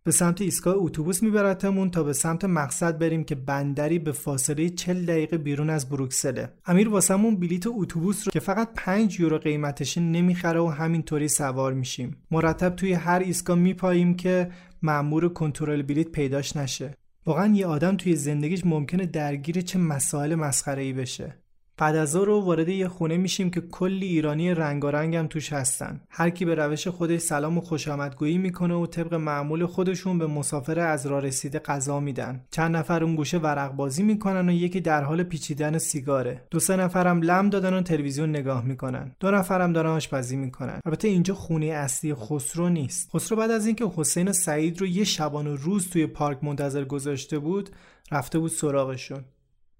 به 0.04 0.10
سمت 0.10 0.40
ایستگاه 0.40 0.74
اتوبوس 0.76 1.22
میبرتمون 1.22 1.90
تا 1.90 2.02
به 2.02 2.12
سمت 2.12 2.44
مقصد 2.44 2.98
بریم 2.98 3.24
که 3.24 3.34
بندری 3.34 3.98
به 3.98 4.12
فاصله 4.12 4.68
40 4.68 5.06
دقیقه 5.06 5.38
بیرون 5.38 5.70
از 5.70 5.88
بروکسله. 5.88 6.48
امیر 6.66 6.88
واسمون 6.88 7.36
بلیت 7.36 7.66
اتوبوس 7.66 8.26
رو 8.26 8.30
که 8.32 8.40
فقط 8.40 8.68
5 8.74 9.20
یورو 9.20 9.38
قیمتشه 9.38 10.00
نمی‌خره 10.00 10.60
و 10.60 10.66
همینطوری 10.66 11.28
سوار 11.28 11.72
میشیم. 11.72 12.16
مرتب 12.30 12.76
توی 12.76 12.92
هر 12.92 13.18
ایستگاه 13.18 13.58
میپاییم 13.58 14.14
که 14.14 14.50
مأمور 14.82 15.28
کنترل 15.28 15.82
بلیت 15.82 16.08
پیداش 16.08 16.56
نشه. 16.56 16.94
واقعا 17.26 17.54
یه 17.54 17.66
آدم 17.66 17.96
توی 17.96 18.16
زندگیش 18.16 18.66
ممکنه 18.66 19.06
درگیر 19.06 19.60
چه 19.60 19.78
مسائل 19.78 20.34
مسخره 20.34 20.82
ای 20.82 20.92
بشه. 20.92 21.38
بعد 21.80 21.96
از 21.96 22.16
رو 22.16 22.40
وارد 22.40 22.68
یه 22.68 22.88
خونه 22.88 23.16
میشیم 23.16 23.50
که 23.50 23.60
کلی 23.60 24.06
ایرانی 24.06 24.54
رنگارنگ 24.54 25.16
هم 25.16 25.26
توش 25.26 25.52
هستن. 25.52 26.00
هر 26.10 26.30
کی 26.30 26.44
به 26.44 26.54
روش 26.54 26.88
خودش 26.88 27.20
سلام 27.20 27.58
و 27.58 27.60
خوش 27.60 27.88
آمدگویی 27.88 28.38
می‌کنه 28.38 28.74
و 28.74 28.86
طبق 28.86 29.14
معمول 29.14 29.66
خودشون 29.66 30.18
به 30.18 30.26
مسافر 30.26 30.78
از 30.78 31.06
راه 31.06 31.20
رسیده 31.20 31.58
غذا 31.58 32.00
میدن. 32.00 32.44
چند 32.50 32.76
نفر 32.76 33.04
اون 33.04 33.16
گوشه 33.16 33.38
ورق 33.38 33.72
بازی 33.72 34.02
می‌کنن 34.02 34.48
و 34.48 34.52
یکی 34.52 34.80
در 34.80 35.02
حال 35.02 35.22
پیچیدن 35.22 35.78
سیگاره. 35.78 36.42
دو 36.50 36.60
سه 36.60 36.76
نفرم 36.76 37.22
لم 37.22 37.50
دادن 37.50 37.74
و 37.74 37.82
تلویزیون 37.82 38.30
نگاه 38.30 38.64
می‌کنن. 38.64 39.12
دو 39.20 39.30
نفرم 39.30 39.72
دارن 39.72 39.90
آشپزی 39.90 40.36
می‌کنن. 40.36 40.80
البته 40.86 41.08
اینجا 41.08 41.34
خونه 41.34 41.66
اصلی 41.66 42.14
خسرو 42.14 42.68
نیست. 42.68 43.10
خسرو 43.14 43.38
بعد 43.38 43.50
از 43.50 43.66
اینکه 43.66 43.90
حسین 43.96 44.28
و 44.28 44.32
سعید 44.32 44.80
رو 44.80 44.86
یه 44.86 45.04
شبان 45.04 45.46
و 45.46 45.56
روز 45.56 45.90
توی 45.90 46.06
پارک 46.06 46.44
منتظر 46.44 46.84
گذاشته 46.84 47.38
بود 47.38 47.70
رفته 48.12 48.38
بود 48.38 48.50
سراغشون. 48.50 49.24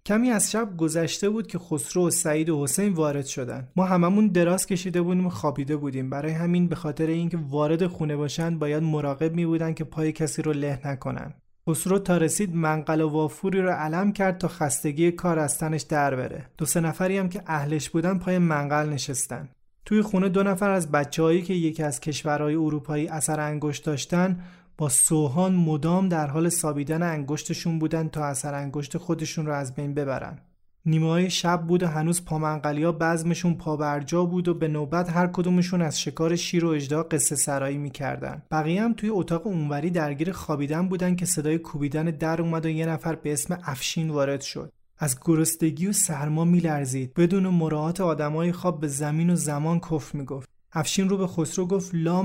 کمی 0.06 0.30
از 0.30 0.50
شب 0.50 0.76
گذشته 0.76 1.30
بود 1.30 1.46
که 1.46 1.58
خسرو 1.58 2.06
و 2.06 2.10
سعید 2.10 2.48
و 2.48 2.62
حسین 2.62 2.92
وارد 2.92 3.26
شدن. 3.26 3.68
ما 3.76 3.84
هممون 3.84 4.26
دراز 4.26 4.66
کشیده 4.66 5.02
بودیم 5.02 5.26
و 5.26 5.30
خوابیده 5.30 5.76
بودیم. 5.76 6.10
برای 6.10 6.32
همین 6.32 6.68
به 6.68 6.74
خاطر 6.74 7.06
اینکه 7.06 7.38
وارد 7.48 7.86
خونه 7.86 8.16
باشن 8.16 8.58
باید 8.58 8.82
مراقب 8.82 9.34
می 9.34 9.46
بودن 9.46 9.74
که 9.74 9.84
پای 9.84 10.12
کسی 10.12 10.42
رو 10.42 10.52
له 10.52 10.80
نکنن. 10.84 11.34
خسرو 11.68 11.98
تا 11.98 12.16
رسید 12.16 12.54
منقل 12.54 13.00
و 13.00 13.08
وافوری 13.08 13.62
رو 13.62 13.70
علم 13.70 14.12
کرد 14.12 14.38
تا 14.38 14.48
خستگی 14.48 15.12
کار 15.12 15.38
از 15.38 15.58
تنش 15.58 15.82
در 15.82 16.16
بره. 16.16 16.46
دو 16.58 16.66
سه 16.66 16.80
نفری 16.80 17.18
هم 17.18 17.28
که 17.28 17.42
اهلش 17.46 17.90
بودن 17.90 18.18
پای 18.18 18.38
منقل 18.38 18.88
نشستن. 18.88 19.48
توی 19.84 20.02
خونه 20.02 20.28
دو 20.28 20.42
نفر 20.42 20.70
از 20.70 20.90
بچههایی 20.90 21.42
که 21.42 21.54
یکی 21.54 21.82
از 21.82 22.00
کشورهای 22.00 22.54
اروپایی 22.54 23.08
اثر 23.08 23.40
انگشت 23.40 23.84
داشتن 23.84 24.40
با 24.80 24.88
سوهان 24.88 25.54
مدام 25.54 26.08
در 26.08 26.26
حال 26.26 26.48
سابیدن 26.48 27.02
انگشتشون 27.02 27.78
بودن 27.78 28.08
تا 28.08 28.24
اثر 28.24 28.54
انگشت 28.54 28.98
خودشون 28.98 29.46
رو 29.46 29.52
از 29.52 29.74
بین 29.74 29.94
ببرن. 29.94 30.38
نیمه 30.86 31.28
شب 31.28 31.66
بود 31.66 31.82
و 31.82 31.86
هنوز 31.86 32.24
پامنقلی 32.24 32.84
ها 32.84 32.92
بزمشون 32.92 33.54
پابرجا 33.54 34.24
بود 34.24 34.48
و 34.48 34.54
به 34.54 34.68
نوبت 34.68 35.10
هر 35.10 35.26
کدومشون 35.26 35.82
از 35.82 36.00
شکار 36.00 36.36
شیر 36.36 36.64
و 36.64 36.68
اجدا 36.68 37.02
قصه 37.02 37.36
سرایی 37.36 37.78
می‌کردن. 37.78 38.42
بقیه 38.50 38.82
هم 38.82 38.92
توی 38.92 39.08
اتاق 39.08 39.46
اونوری 39.46 39.90
درگیر 39.90 40.32
خوابیدن 40.32 40.88
بودن 40.88 41.16
که 41.16 41.26
صدای 41.26 41.58
کوبیدن 41.58 42.04
در 42.04 42.42
اومد 42.42 42.66
و 42.66 42.68
یه 42.68 42.86
نفر 42.86 43.14
به 43.14 43.32
اسم 43.32 43.58
افشین 43.64 44.10
وارد 44.10 44.40
شد. 44.40 44.72
از 44.98 45.16
گرسنگی 45.24 45.86
و 45.86 45.92
سرما 45.92 46.44
میلرزید 46.44 47.14
بدون 47.14 47.48
مراعات 47.48 48.00
آدمای 48.00 48.52
خواب 48.52 48.80
به 48.80 48.88
زمین 48.88 49.30
و 49.30 49.36
زمان 49.36 49.80
کف 49.80 50.14
می‌گفت 50.14 50.48
افشین 50.72 51.08
رو 51.08 51.16
به 51.16 51.26
خسرو 51.26 51.66
گفت 51.66 51.90
لا 51.94 52.22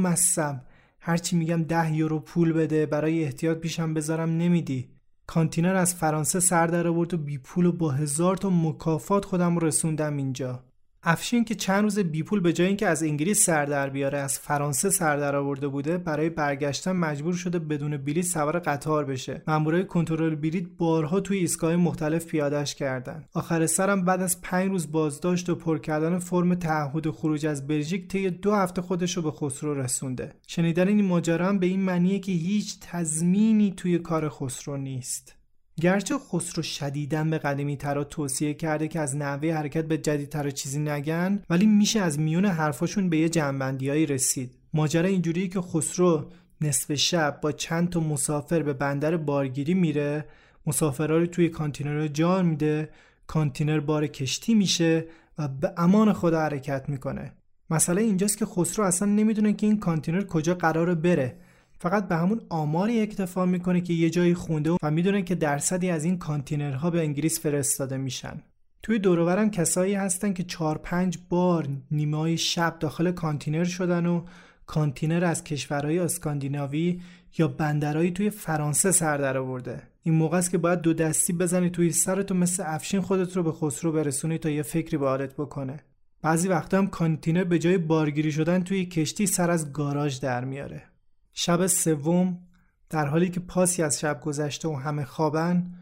هرچی 1.08 1.36
میگم 1.36 1.64
ده 1.64 1.96
یورو 1.96 2.20
پول 2.20 2.54
بده 2.54 2.86
برای 2.86 3.24
احتیاط 3.24 3.58
پیشم 3.58 3.94
بذارم 3.94 4.30
نمیدی. 4.30 4.90
کانتینر 5.28 5.76
از 5.76 5.96
فرانسه 5.96 6.40
سر 6.40 6.68
در 6.68 6.88
آورد 6.88 7.14
و 7.14 7.18
بی 7.18 7.38
پول 7.38 7.66
و 7.66 7.72
با 7.72 7.92
هزار 7.92 8.38
تا 8.38 8.50
مکافات 8.50 9.26
خودم 9.26 9.60
رسوندم 9.60 10.18
اینجا. 10.18 10.64
افشین 11.08 11.46
که 11.46 11.56
چند 11.56 11.84
روز 11.84 12.00
بیپول 12.00 12.40
به 12.40 12.54
جای 12.54 12.68
اینکه 12.68 12.88
از 12.88 13.04
انگلیس 13.04 13.46
سر 13.46 13.66
در 13.66 13.90
بیاره 13.90 14.18
از 14.18 14.40
فرانسه 14.40 14.90
سر 14.90 15.18
در 15.18 15.36
آورده 15.36 15.68
بوده 15.68 15.98
برای 15.98 16.30
برگشتن 16.30 16.92
مجبور 16.92 17.34
شده 17.34 17.60
بدون 17.60 17.98
بلیط 17.98 18.26
سوار 18.26 18.60
قطار 18.60 19.06
بشه. 19.06 19.44
مامورای 19.48 19.86
کنترل 19.86 20.36
بلیط 20.36 20.68
بارها 20.78 21.20
توی 21.20 21.38
ایستگاه 21.38 21.76
مختلف 21.76 22.26
پیادش 22.26 22.76
کردن. 22.76 23.26
آخر 23.34 23.66
سرم 23.66 24.06
بعد 24.06 24.22
از 24.22 24.42
پنج 24.42 24.70
روز 24.70 24.92
بازداشت 24.92 25.50
و 25.50 25.56
پر 25.56 25.78
کردن 25.78 26.20
فرم 26.20 26.56
تعهد 26.56 27.10
خروج 27.10 27.46
از 27.46 27.68
بلژیک 27.68 28.08
طی 28.08 28.30
دو 28.30 28.54
هفته 28.54 28.82
خودش 28.82 29.18
رو 29.18 29.24
به 29.24 29.32
خسرو 29.32 29.82
رسونده. 29.82 30.34
شنیدن 30.48 30.88
این 30.88 31.06
ماجرا 31.06 31.54
به 31.54 31.66
این 31.66 31.82
معنیه 31.82 32.20
که 32.20 32.32
هیچ 32.32 32.78
تضمینی 32.82 33.74
توی 33.78 34.00
کار 34.00 34.30
خسرو 34.30 34.78
نیست. 34.78 35.36
گرچه 35.82 36.18
خسرو 36.18 36.64
شدیداً 36.64 37.30
به 37.30 37.38
قدیمی 37.38 37.78
ترا 37.78 38.04
توصیه 38.04 38.54
کرده 38.54 38.88
که 38.88 39.00
از 39.00 39.16
نحوه 39.16 39.54
حرکت 39.54 39.86
به 39.86 39.98
جدیدتر 39.98 40.50
چیزی 40.50 40.80
نگن 40.80 41.44
ولی 41.50 41.66
میشه 41.66 42.00
از 42.00 42.20
میون 42.20 42.46
حرفاشون 42.46 43.10
به 43.10 43.18
یه 43.18 43.30
جمع‌بندیایی 43.30 44.06
رسید. 44.06 44.58
ماجرا 44.74 45.08
اینجوریه 45.08 45.48
که 45.48 45.62
خسرو 45.62 46.26
نصف 46.62 46.94
شب 46.94 47.40
با 47.42 47.52
چند 47.52 47.90
تا 47.90 48.00
مسافر 48.00 48.64
به 48.64 48.74
بندر 48.74 49.18
بارگیری 49.18 49.74
میره 49.74 50.26
مسافرها 50.68 51.18
رو 51.18 51.26
توی 51.26 51.50
کانتینر 51.50 52.08
جا 52.08 52.44
میده 52.44 52.90
کانتینر 53.28 53.80
بار 53.80 54.08
کشتی 54.08 54.54
میشه 54.54 55.06
و 55.38 55.48
به 55.48 55.74
امان 55.78 56.14
خدا 56.14 56.40
حرکت 56.40 56.90
می‌کنه. 56.90 57.32
مسئله 57.70 58.02
اینجاست 58.02 58.38
که 58.38 58.46
خسرو 58.46 58.86
اصلا 58.86 59.08
نمی‌دونه 59.08 59.54
که 59.54 59.68
این 59.68 59.80
کانتینر 59.80 60.24
کجا 60.24 60.56
قراره 60.56 60.96
بره. 60.96 61.38
فقط 61.80 62.08
به 62.08 62.16
همون 62.16 62.42
آماری 62.50 63.02
اکتفا 63.02 63.46
می‌کنه 63.46 63.82
که 63.82 63.94
یه 63.94 64.10
جایی 64.10 64.34
خونده 64.34 64.72
و 64.84 64.92
می‌دونه 64.92 65.22
که 65.22 65.36
درصدی 65.36 65.90
از 65.90 66.04
این 66.04 66.18
کانتینرها 66.18 66.90
به 66.90 67.00
انگلیس 67.00 67.40
فرستاده 67.40 67.98
میشن. 67.98 68.42
توی 68.84 69.00
دوروبرم 69.00 69.52
کسایی 69.52 69.94
هستن 69.94 70.34
که 70.34 70.44
4 70.44 70.78
پنج 70.78 71.18
بار 71.30 71.68
نیمه 71.92 72.36
شب 72.36 72.80
داخل 72.80 73.12
کانتینر 73.12 73.64
شدن 73.64 74.06
و 74.06 74.26
کانتینر 74.66 75.26
از 75.26 75.44
کشورهای 75.44 76.00
اسکاندیناوی 76.00 77.02
یا 77.38 77.48
بندرهایی 77.48 78.12
توی 78.12 78.30
فرانسه 78.30 78.92
سر 78.92 79.18
در 79.18 79.38
آورده. 79.38 79.82
این 80.04 80.16
موقع 80.16 80.38
است 80.38 80.52
که 80.52 80.58
باید 80.58 80.82
دو 80.82 80.94
دستی 80.94 81.34
بزنی 81.34 81.70
توی 81.70 81.92
سرت 81.92 82.32
و 82.32 82.36
مثل 82.36 82.64
افشین 82.66 83.02
خودت 83.02 83.38
رو 83.38 83.44
به 83.44 83.52
خسرو 83.52 83.92
برسونی 83.92 84.38
تا 84.38 84.50
یه 84.50 84.62
فکری 84.62 84.98
به 84.98 85.08
حالت 85.08 85.34
بکنه. 85.34 85.80
بعضی 86.22 86.48
وقتا 86.48 86.78
هم 86.78 86.88
کانتینر 86.88 87.44
به 87.44 87.60
جای 87.60 87.78
بارگیری 87.78 88.32
شدن 88.32 88.64
توی 88.64 88.86
کشتی 88.86 89.28
سر 89.28 89.52
از 89.52 89.74
گاراژ 89.74 90.20
در 90.20 90.46
میاره. 90.46 90.84
شب 91.38 91.68
سوم 91.68 92.40
در 92.90 93.06
حالی 93.06 93.30
که 93.30 93.40
پاسی 93.40 93.84
از 93.84 94.00
شب 94.00 94.22
گذشته 94.22 94.68
و 94.68 94.76
همه 94.76 95.06
خوابن 95.06 95.74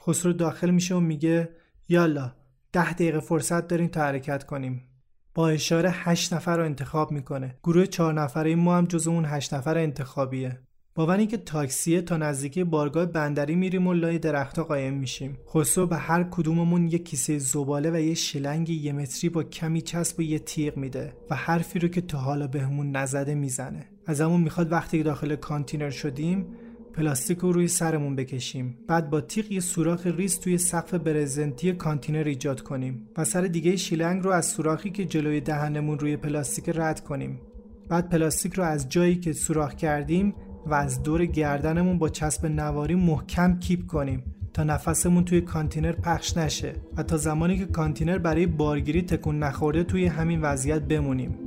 خسرو 0.00 0.32
داخل 0.32 0.70
میشه 0.70 0.94
و 0.94 1.00
میگه 1.00 1.50
یالا 1.88 2.32
ده 2.72 2.92
دقیقه 2.92 3.20
فرصت 3.20 3.68
داریم 3.68 3.88
تا 3.88 4.00
حرکت 4.00 4.44
کنیم. 4.44 4.86
با 5.34 5.48
اشاره 5.48 5.90
هشت 5.90 6.32
نفر 6.32 6.56
رو 6.56 6.64
انتخاب 6.64 7.12
می‌کنه. 7.12 7.58
گروه 7.62 7.86
چهار 7.86 8.14
نفره 8.14 8.54
ما 8.54 8.76
هم 8.76 8.84
جز 8.84 9.08
اون 9.08 9.24
هشت 9.24 9.54
نفر 9.54 9.78
انتخابیه. 9.78 10.60
باور 10.94 11.24
که 11.24 11.36
تاکسیه 11.36 12.02
تا 12.02 12.16
نزدیکی 12.16 12.64
بارگاه 12.64 13.06
بندری 13.06 13.54
میریم 13.54 13.86
و 13.86 13.92
لای 13.92 14.18
درختها 14.18 14.64
قایم 14.64 14.94
میشیم. 14.94 15.38
خسرو 15.48 15.86
به 15.86 15.96
هر 15.96 16.22
کدوممون 16.22 16.88
یه 16.88 16.98
کیسه 16.98 17.38
زباله 17.38 17.90
و 17.90 17.96
یه 17.96 18.14
شلنگ 18.14 18.70
یه 18.70 18.92
متری 18.92 19.30
با 19.30 19.42
کمی 19.42 19.82
چسب 19.82 20.18
و 20.18 20.22
یه 20.22 20.38
تیغ 20.38 20.76
میده 20.76 21.12
و 21.30 21.34
حرفی 21.34 21.78
رو 21.78 21.88
که 21.88 22.00
تا 22.00 22.18
حالا 22.18 22.46
بهمون 22.46 22.90
نزده 22.96 23.34
می‌زنه. 23.34 23.86
ازمون 24.06 24.40
می‌خواد 24.40 24.72
وقتی 24.72 25.02
داخل 25.02 25.36
کانتینر 25.36 25.90
شدیم 25.90 26.46
پلاستیک 26.94 27.38
رو 27.38 27.52
روی 27.52 27.68
سرمون 27.68 28.16
بکشیم. 28.16 28.78
بعد 28.88 29.10
با 29.10 29.20
تیغ 29.20 29.52
یه 29.52 29.60
سوراخ 29.60 30.06
ریز 30.06 30.40
توی 30.40 30.58
سقف 30.58 30.94
برزنتی 30.94 31.72
کانتینر 31.72 32.24
ایجاد 32.24 32.60
کنیم 32.60 33.08
و 33.16 33.24
سر 33.24 33.40
دیگه 33.40 33.76
شیلنگ 33.76 34.22
رو 34.22 34.30
از 34.30 34.46
سوراخی 34.46 34.90
که 34.90 35.04
جلوی 35.04 35.40
دهنمون 35.40 35.98
روی 35.98 36.16
پلاستیک 36.16 36.70
رد 36.74 37.00
کنیم. 37.00 37.40
بعد 37.88 38.08
پلاستیک 38.08 38.54
رو 38.54 38.64
از 38.64 38.88
جایی 38.88 39.16
که 39.16 39.32
سوراخ 39.32 39.74
کردیم 39.74 40.34
و 40.66 40.74
از 40.74 41.02
دور 41.02 41.26
گردنمون 41.26 41.98
با 41.98 42.08
چسب 42.08 42.46
نواری 42.46 42.94
محکم 42.94 43.58
کیپ 43.58 43.86
کنیم 43.86 44.22
تا 44.54 44.64
نفسمون 44.64 45.24
توی 45.24 45.40
کانتینر 45.40 45.92
پخش 45.92 46.36
نشه 46.36 46.72
و 46.96 47.02
تا 47.02 47.16
زمانی 47.16 47.58
که 47.58 47.64
کانتینر 47.64 48.18
برای 48.18 48.46
بارگیری 48.46 49.02
تکون 49.02 49.38
نخورده 49.38 49.84
توی 49.84 50.06
همین 50.06 50.40
وضعیت 50.40 50.82
بمونیم. 50.82 51.38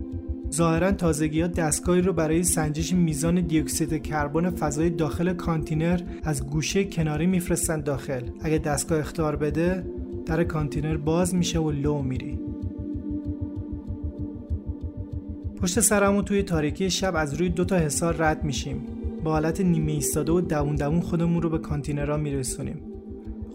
ظاهرا 0.51 0.91
تازگی 0.91 1.41
ها 1.41 1.47
دستگاهی 1.47 2.01
رو 2.01 2.13
برای 2.13 2.43
سنجش 2.43 2.93
میزان 2.93 3.41
دیوکسید 3.41 4.03
کربن 4.03 4.49
فضای 4.49 4.89
داخل 4.89 5.33
کانتینر 5.33 6.01
از 6.23 6.47
گوشه 6.47 6.83
کناری 6.83 7.25
میفرستن 7.25 7.81
داخل. 7.81 8.21
اگه 8.41 8.57
دستگاه 8.57 8.99
اختار 8.99 9.35
بده 9.35 9.85
در 10.25 10.43
کانتینر 10.43 10.97
باز 10.97 11.35
میشه 11.35 11.59
و 11.59 11.71
لو 11.71 12.01
میری. 12.01 12.39
پشت 15.61 15.79
سرمون 15.79 16.25
توی 16.25 16.43
تاریکی 16.43 16.89
شب 16.89 17.15
از 17.15 17.33
روی 17.33 17.49
دو 17.49 17.65
تا 17.65 17.77
حصار 17.77 18.15
رد 18.17 18.43
میشیم. 18.43 18.81
با 19.23 19.31
حالت 19.31 19.61
نیمه 19.61 19.91
ایستاده 19.91 20.31
و 20.31 20.41
دوون 20.41 20.75
دوون 20.75 21.01
خودمون 21.01 21.41
رو 21.41 21.49
به 21.49 21.57
کانتینرها 21.57 22.17
میرسونیم. 22.17 22.81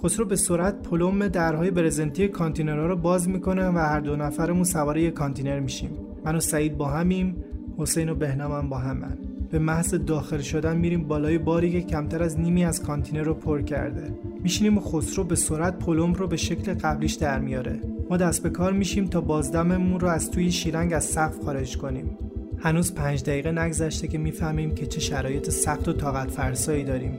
خسرو 0.03 0.25
به 0.25 0.37
سرعت 0.37 0.83
پلمپ 0.83 1.29
درهای 1.29 1.71
برزنتی 1.71 2.29
کانتینرها 2.29 2.87
رو 2.87 2.97
باز 2.97 3.29
می‌کنه 3.29 3.69
و 3.69 3.79
هر 3.79 4.01
دو 4.01 4.17
نفرمون 4.17 4.65
سوار 4.65 4.97
یک 4.97 5.15
کانتینر 5.15 5.61
میشیم. 5.61 5.91
من 6.25 6.37
و 6.37 6.41
سعید 6.41 6.77
با 6.77 6.89
همیم 6.89 7.37
حسین 7.79 8.09
و 8.09 8.15
بهنام 8.15 8.53
هم 8.53 8.69
با 8.69 8.79
همن. 8.79 9.19
به 9.51 9.59
محض 9.59 9.95
داخل 9.95 10.39
شدن 10.39 10.77
میریم 10.77 11.09
بالای 11.09 11.39
باری 11.39 11.73
که 11.73 11.81
کمتر 11.81 12.23
از 12.23 12.41
نیمی 12.41 12.65
از 12.65 12.83
کانتینر 12.83 13.23
رو 13.23 13.35
پر 13.35 13.63
کرده. 13.63 14.19
میشینیم 14.43 14.79
و 14.79 14.81
خسرو 14.81 15.25
به 15.25 15.37
سرعت 15.37 15.79
پلم 15.79 16.13
رو 16.13 16.27
به 16.27 16.37
شکل 16.37 16.75
قبلیش 16.75 17.15
در 17.15 17.39
میاره. 17.39 17.81
ما 18.11 18.17
دست 18.17 18.43
به 18.43 18.51
کار 18.51 18.73
میشیم 18.73 19.07
تا 19.07 19.21
بازدممون 19.21 20.01
رو 20.01 20.09
از 20.09 20.31
توی 20.31 20.53
شیرنگ 20.53 20.93
از 20.93 21.05
سقف 21.05 21.45
خارج 21.45 21.77
کنیم. 21.77 22.19
هنوز 22.61 22.95
پنج 22.95 23.23
دقیقه 23.23 23.53
نگذشته 23.53 24.09
که 24.09 24.19
می‌فهمیم 24.19 24.75
که 24.75 24.87
چه 24.87 25.01
شرایط 25.01 25.51
سخت 25.51 25.89
و 25.89 25.93
طاقت 25.93 26.31
فرسایی 26.31 26.85
داریم. 26.85 27.19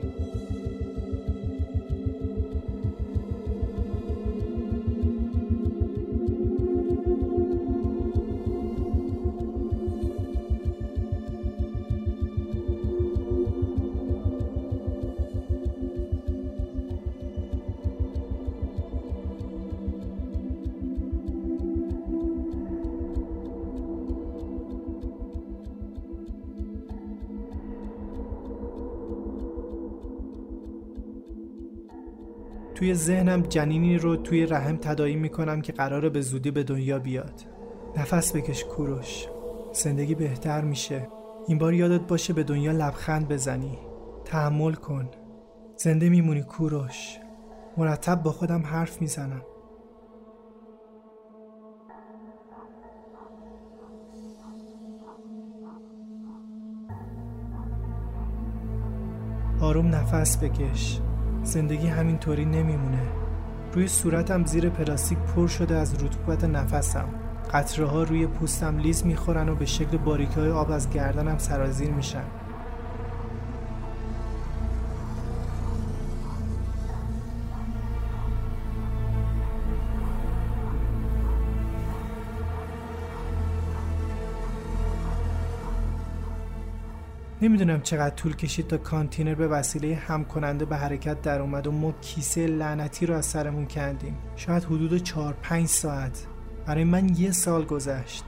توی 32.80 32.94
ذهنم 32.94 33.42
جنینی 33.42 33.98
رو 33.98 34.16
توی 34.16 34.46
رحم 34.46 34.76
تدایی 34.76 35.16
می‌کنم 35.16 35.60
که 35.60 35.72
قراره 35.72 36.08
به 36.08 36.20
زودی 36.20 36.50
به 36.50 36.62
دنیا 36.62 36.98
بیاد. 36.98 37.40
نفس 37.96 38.36
بکش 38.36 38.64
کوروش. 38.64 39.26
زندگی 39.72 40.14
بهتر 40.14 40.60
میشه. 40.60 41.08
این 41.46 41.58
بار 41.58 41.74
یادت 41.74 42.00
باشه 42.00 42.32
به 42.32 42.42
دنیا 42.42 42.72
لبخند 42.72 43.28
بزنی. 43.28 43.78
تحمل 44.24 44.74
کن. 44.74 45.08
زنده 45.76 46.08
میمونی 46.08 46.42
کوروش. 46.42 47.18
مرتب 47.76 48.22
با 48.22 48.32
خودم 48.32 48.62
حرف 48.62 49.00
می‌زنم. 49.00 49.42
آروم 59.60 59.94
نفس 59.94 60.44
بکش. 60.44 61.00
زندگی 61.50 61.86
همینطوری 61.86 62.44
نمیمونه. 62.44 63.02
روی 63.72 63.88
صورتم 63.88 64.44
زیر 64.44 64.68
پلاستیک 64.68 65.18
پر 65.18 65.46
شده 65.46 65.76
از 65.76 65.94
رطوبت 65.94 66.44
نفسم. 66.44 67.08
قطره 67.52 67.86
ها 67.86 68.02
روی 68.02 68.26
پوستم 68.26 68.78
لیز 68.78 69.06
می‌خورن 69.06 69.48
و 69.48 69.54
به 69.54 69.66
شکل 69.66 69.96
باریکه 69.96 70.40
های 70.40 70.50
آب 70.50 70.70
از 70.70 70.90
گردنم 70.90 71.38
سرازیر 71.38 71.90
میشن. 71.90 72.24
نمی‌دونم 87.42 87.80
چقدر 87.80 88.14
طول 88.14 88.36
کشید 88.36 88.66
تا 88.66 88.76
کانتینر 88.76 89.34
به 89.34 89.48
وسیله 89.48 89.94
هم 89.94 90.24
کننده 90.24 90.64
به 90.64 90.76
حرکت 90.76 91.22
در 91.22 91.40
اومد 91.40 91.66
و 91.66 91.72
ما 91.72 91.92
کیسه 91.92 92.46
لعنتی 92.46 93.06
رو 93.06 93.14
از 93.14 93.26
سرمون 93.26 93.66
کندیم. 93.66 94.18
شاید 94.36 94.64
حدود 94.64 94.96
4 94.96 95.34
5 95.42 95.66
ساعت. 95.66 96.26
برای 96.66 96.84
من 96.84 97.08
یه 97.16 97.30
سال 97.30 97.64
گذشت. 97.64 98.24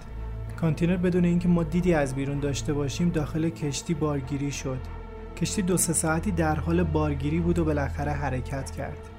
کانتینر 0.61 0.97
بدون 0.97 1.25
اینکه 1.25 1.49
ما 1.49 1.63
دیدی 1.63 1.95
از 1.95 2.15
بیرون 2.15 2.41
داشته 2.41 2.73
باشیم 2.73 3.09
داخل 3.09 3.49
کشتی 3.49 3.95
بارگیری 3.95 4.53
شد. 4.53 4.79
کشتی 5.37 5.63
دو 5.63 5.77
سه 5.77 5.93
ساعتی 5.93 6.31
در 6.31 6.55
حال 6.55 6.83
بارگیری 6.83 7.41
بود 7.41 7.59
و 7.59 7.65
بالاخره 7.65 8.13
حرکت 8.13 8.71
کرد. 8.71 9.12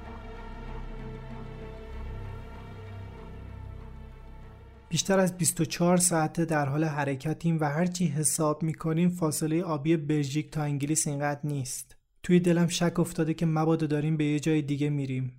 بیشتر 4.94 5.18
از 5.18 5.36
24 5.36 5.96
ساعته 5.96 6.44
در 6.44 6.68
حال 6.68 6.84
حرکتیم 6.84 7.58
و 7.60 7.64
هرچی 7.64 8.06
حساب 8.06 8.62
می‌کنیم 8.62 9.08
فاصله 9.08 9.62
آبی 9.62 9.96
بلژیک 9.96 10.50
تا 10.50 10.62
انگلیس 10.62 11.06
اینقدر 11.06 11.40
نیست. 11.44 11.96
توی 12.22 12.40
دلم 12.40 12.66
شک 12.66 13.00
افتاده 13.00 13.34
که 13.34 13.46
مبادا 13.46 13.86
داریم 13.86 14.16
به 14.16 14.24
یه 14.24 14.40
جای 14.40 14.62
دیگه 14.62 14.90
میریم. 14.90 15.32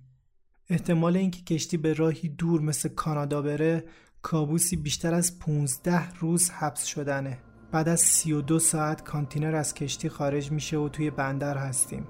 احتمال 0.68 1.16
اینکه 1.16 1.42
کشتی 1.42 1.76
به 1.76 1.92
راهی 1.92 2.28
دور 2.28 2.60
مثل 2.60 2.88
کانادا 2.88 3.42
بره 3.42 3.84
کابوسی 4.22 4.76
بیشتر 4.76 5.14
از 5.14 5.38
15 5.38 6.10
روز 6.10 6.50
حبس 6.50 6.84
شدنه. 6.84 7.38
بعد 7.72 7.88
از 7.88 8.00
32 8.00 8.58
ساعت 8.58 9.04
کانتینر 9.04 9.54
از 9.54 9.74
کشتی 9.74 10.08
خارج 10.08 10.52
میشه 10.52 10.76
و 10.76 10.88
توی 10.88 11.10
بندر 11.10 11.56
هستیم. 11.56 12.08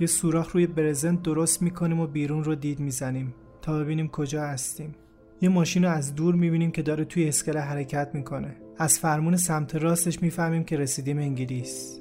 یه 0.00 0.06
سوراخ 0.06 0.50
روی 0.50 0.66
برزنت 0.66 1.22
درست 1.22 1.62
می‌کنیم 1.62 2.00
و 2.00 2.06
بیرون 2.06 2.44
رو 2.44 2.54
دید 2.54 2.80
می‌زنیم 2.80 3.34
تا 3.62 3.78
ببینیم 3.78 4.08
کجا 4.08 4.42
هستیم. 4.42 4.94
یه 5.42 5.48
ماشین 5.48 5.84
رو 5.84 5.90
از 5.90 6.14
دور 6.14 6.34
می‌بینیم 6.34 6.70
که 6.70 6.82
داره 6.82 7.04
توی 7.04 7.28
اسکله 7.28 7.60
حرکت 7.60 8.10
می‌کنه. 8.14 8.56
از 8.76 8.98
فرمون 8.98 9.36
سمت 9.36 9.74
راستش 9.74 10.22
می‌فهمیم 10.22 10.64
که 10.64 10.76
رسیدیم 10.76 11.18
انگلیس. 11.18 12.00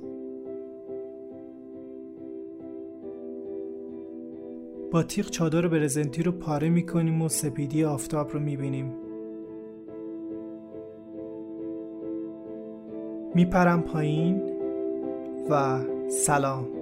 با 4.91 5.03
تیغ 5.03 5.29
چادر 5.29 5.67
برزنتی 5.67 6.23
رو 6.23 6.31
پاره 6.31 6.69
می‌کنیم 6.69 7.21
و 7.21 7.29
سپیدی 7.29 7.83
آفتاب 7.83 8.31
رو 8.31 8.39
می‌بینیم. 8.39 8.93
میپرم 13.35 13.81
پایین 13.81 14.41
و 15.49 15.79
سلام. 16.09 16.80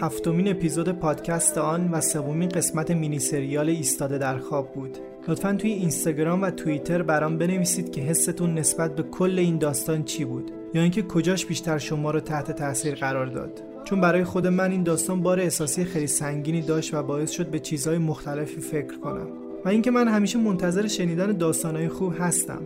هفتمین 0.00 0.48
اپیزود 0.48 0.88
پادکست 0.88 1.58
آن 1.58 1.90
و 1.90 2.00
سومین 2.00 2.48
قسمت 2.48 2.90
مینی 2.90 3.18
سریال 3.18 3.68
ایستاده 3.68 4.18
در 4.18 4.38
خواب 4.38 4.72
بود. 4.72 4.98
لطفا 5.28 5.52
توی 5.52 5.72
اینستاگرام 5.72 6.42
و 6.42 6.50
توییتر 6.50 7.02
برام 7.02 7.38
بنویسید 7.38 7.92
که 7.92 8.00
حستون 8.00 8.54
نسبت 8.54 8.96
به 8.96 9.02
کل 9.02 9.38
این 9.38 9.58
داستان 9.58 10.04
چی 10.04 10.24
بود 10.24 10.50
یا 10.74 10.82
اینکه 10.82 11.02
کجاش 11.02 11.46
بیشتر 11.46 11.78
شما 11.78 12.10
رو 12.10 12.20
تحت 12.20 12.50
تاثیر 12.50 12.94
قرار 12.94 13.26
داد. 13.26 13.62
چون 13.84 14.00
برای 14.00 14.24
خود 14.24 14.46
من 14.46 14.70
این 14.70 14.82
داستان 14.82 15.22
بار 15.22 15.40
احساسی 15.40 15.84
خیلی 15.84 16.06
سنگینی 16.06 16.62
داشت 16.62 16.94
و 16.94 17.02
باعث 17.02 17.30
شد 17.30 17.50
به 17.50 17.58
چیزهای 17.58 17.98
مختلفی 17.98 18.60
فکر 18.60 18.98
کنم. 18.98 19.28
و 19.64 19.68
اینکه 19.68 19.90
من 19.90 20.08
همیشه 20.08 20.38
منتظر 20.38 20.86
شنیدن 20.86 21.32
داستانهای 21.32 21.88
خوب 21.88 22.14
هستم 22.18 22.60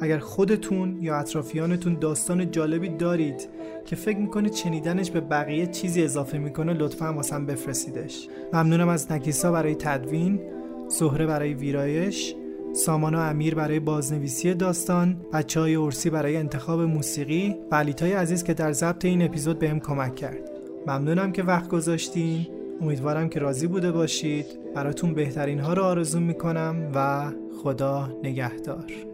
اگر 0.00 0.18
خودتون 0.18 0.98
یا 1.00 1.16
اطرافیانتون 1.16 1.94
داستان 2.00 2.50
جالبی 2.50 2.88
دارید 2.88 3.48
که 3.84 3.96
فکر 3.96 4.18
می‌کنید 4.18 4.52
شنیدنش 4.52 5.10
به 5.10 5.20
بقیه 5.20 5.66
چیزی 5.66 6.04
اضافه 6.04 6.38
می‌کنه 6.38 6.72
لطفا 6.72 7.12
واسم 7.12 7.46
بفرستیدش. 7.46 8.28
ممنونم 8.52 8.88
از 8.88 9.12
نکیسا 9.12 9.52
برای 9.52 9.74
تدوین 9.74 10.40
زهره 10.88 11.26
برای 11.26 11.54
ویرایش 11.54 12.34
سامان 12.72 13.14
و 13.14 13.18
امیر 13.18 13.54
برای 13.54 13.80
بازنویسی 13.80 14.54
داستان 14.54 15.16
بچه 15.32 15.60
های 15.60 15.76
ارسی 15.76 16.10
برای 16.10 16.36
انتخاب 16.36 16.80
موسیقی 16.80 17.56
و 17.70 17.74
علیتای 17.74 18.12
عزیز 18.12 18.44
که 18.44 18.54
در 18.54 18.72
ضبط 18.72 19.04
این 19.04 19.22
اپیزود 19.22 19.58
بهم 19.58 19.80
کمک 19.80 20.14
کرد. 20.14 20.50
ممنونم 20.86 21.32
که 21.32 21.42
وقت 21.42 21.68
گذاشتین. 21.68 22.46
امیدوارم 22.80 23.28
که 23.28 23.40
راضی 23.40 23.66
بوده 23.66 23.92
باشید. 23.92 24.46
براتون 24.74 25.14
بهترین 25.14 25.60
ها 25.60 25.72
رو 25.72 25.82
آرزو 25.82 26.20
می‌کنم 26.20 26.76
و 26.94 27.30
خدا 27.62 28.10
نگهدار. 28.22 29.07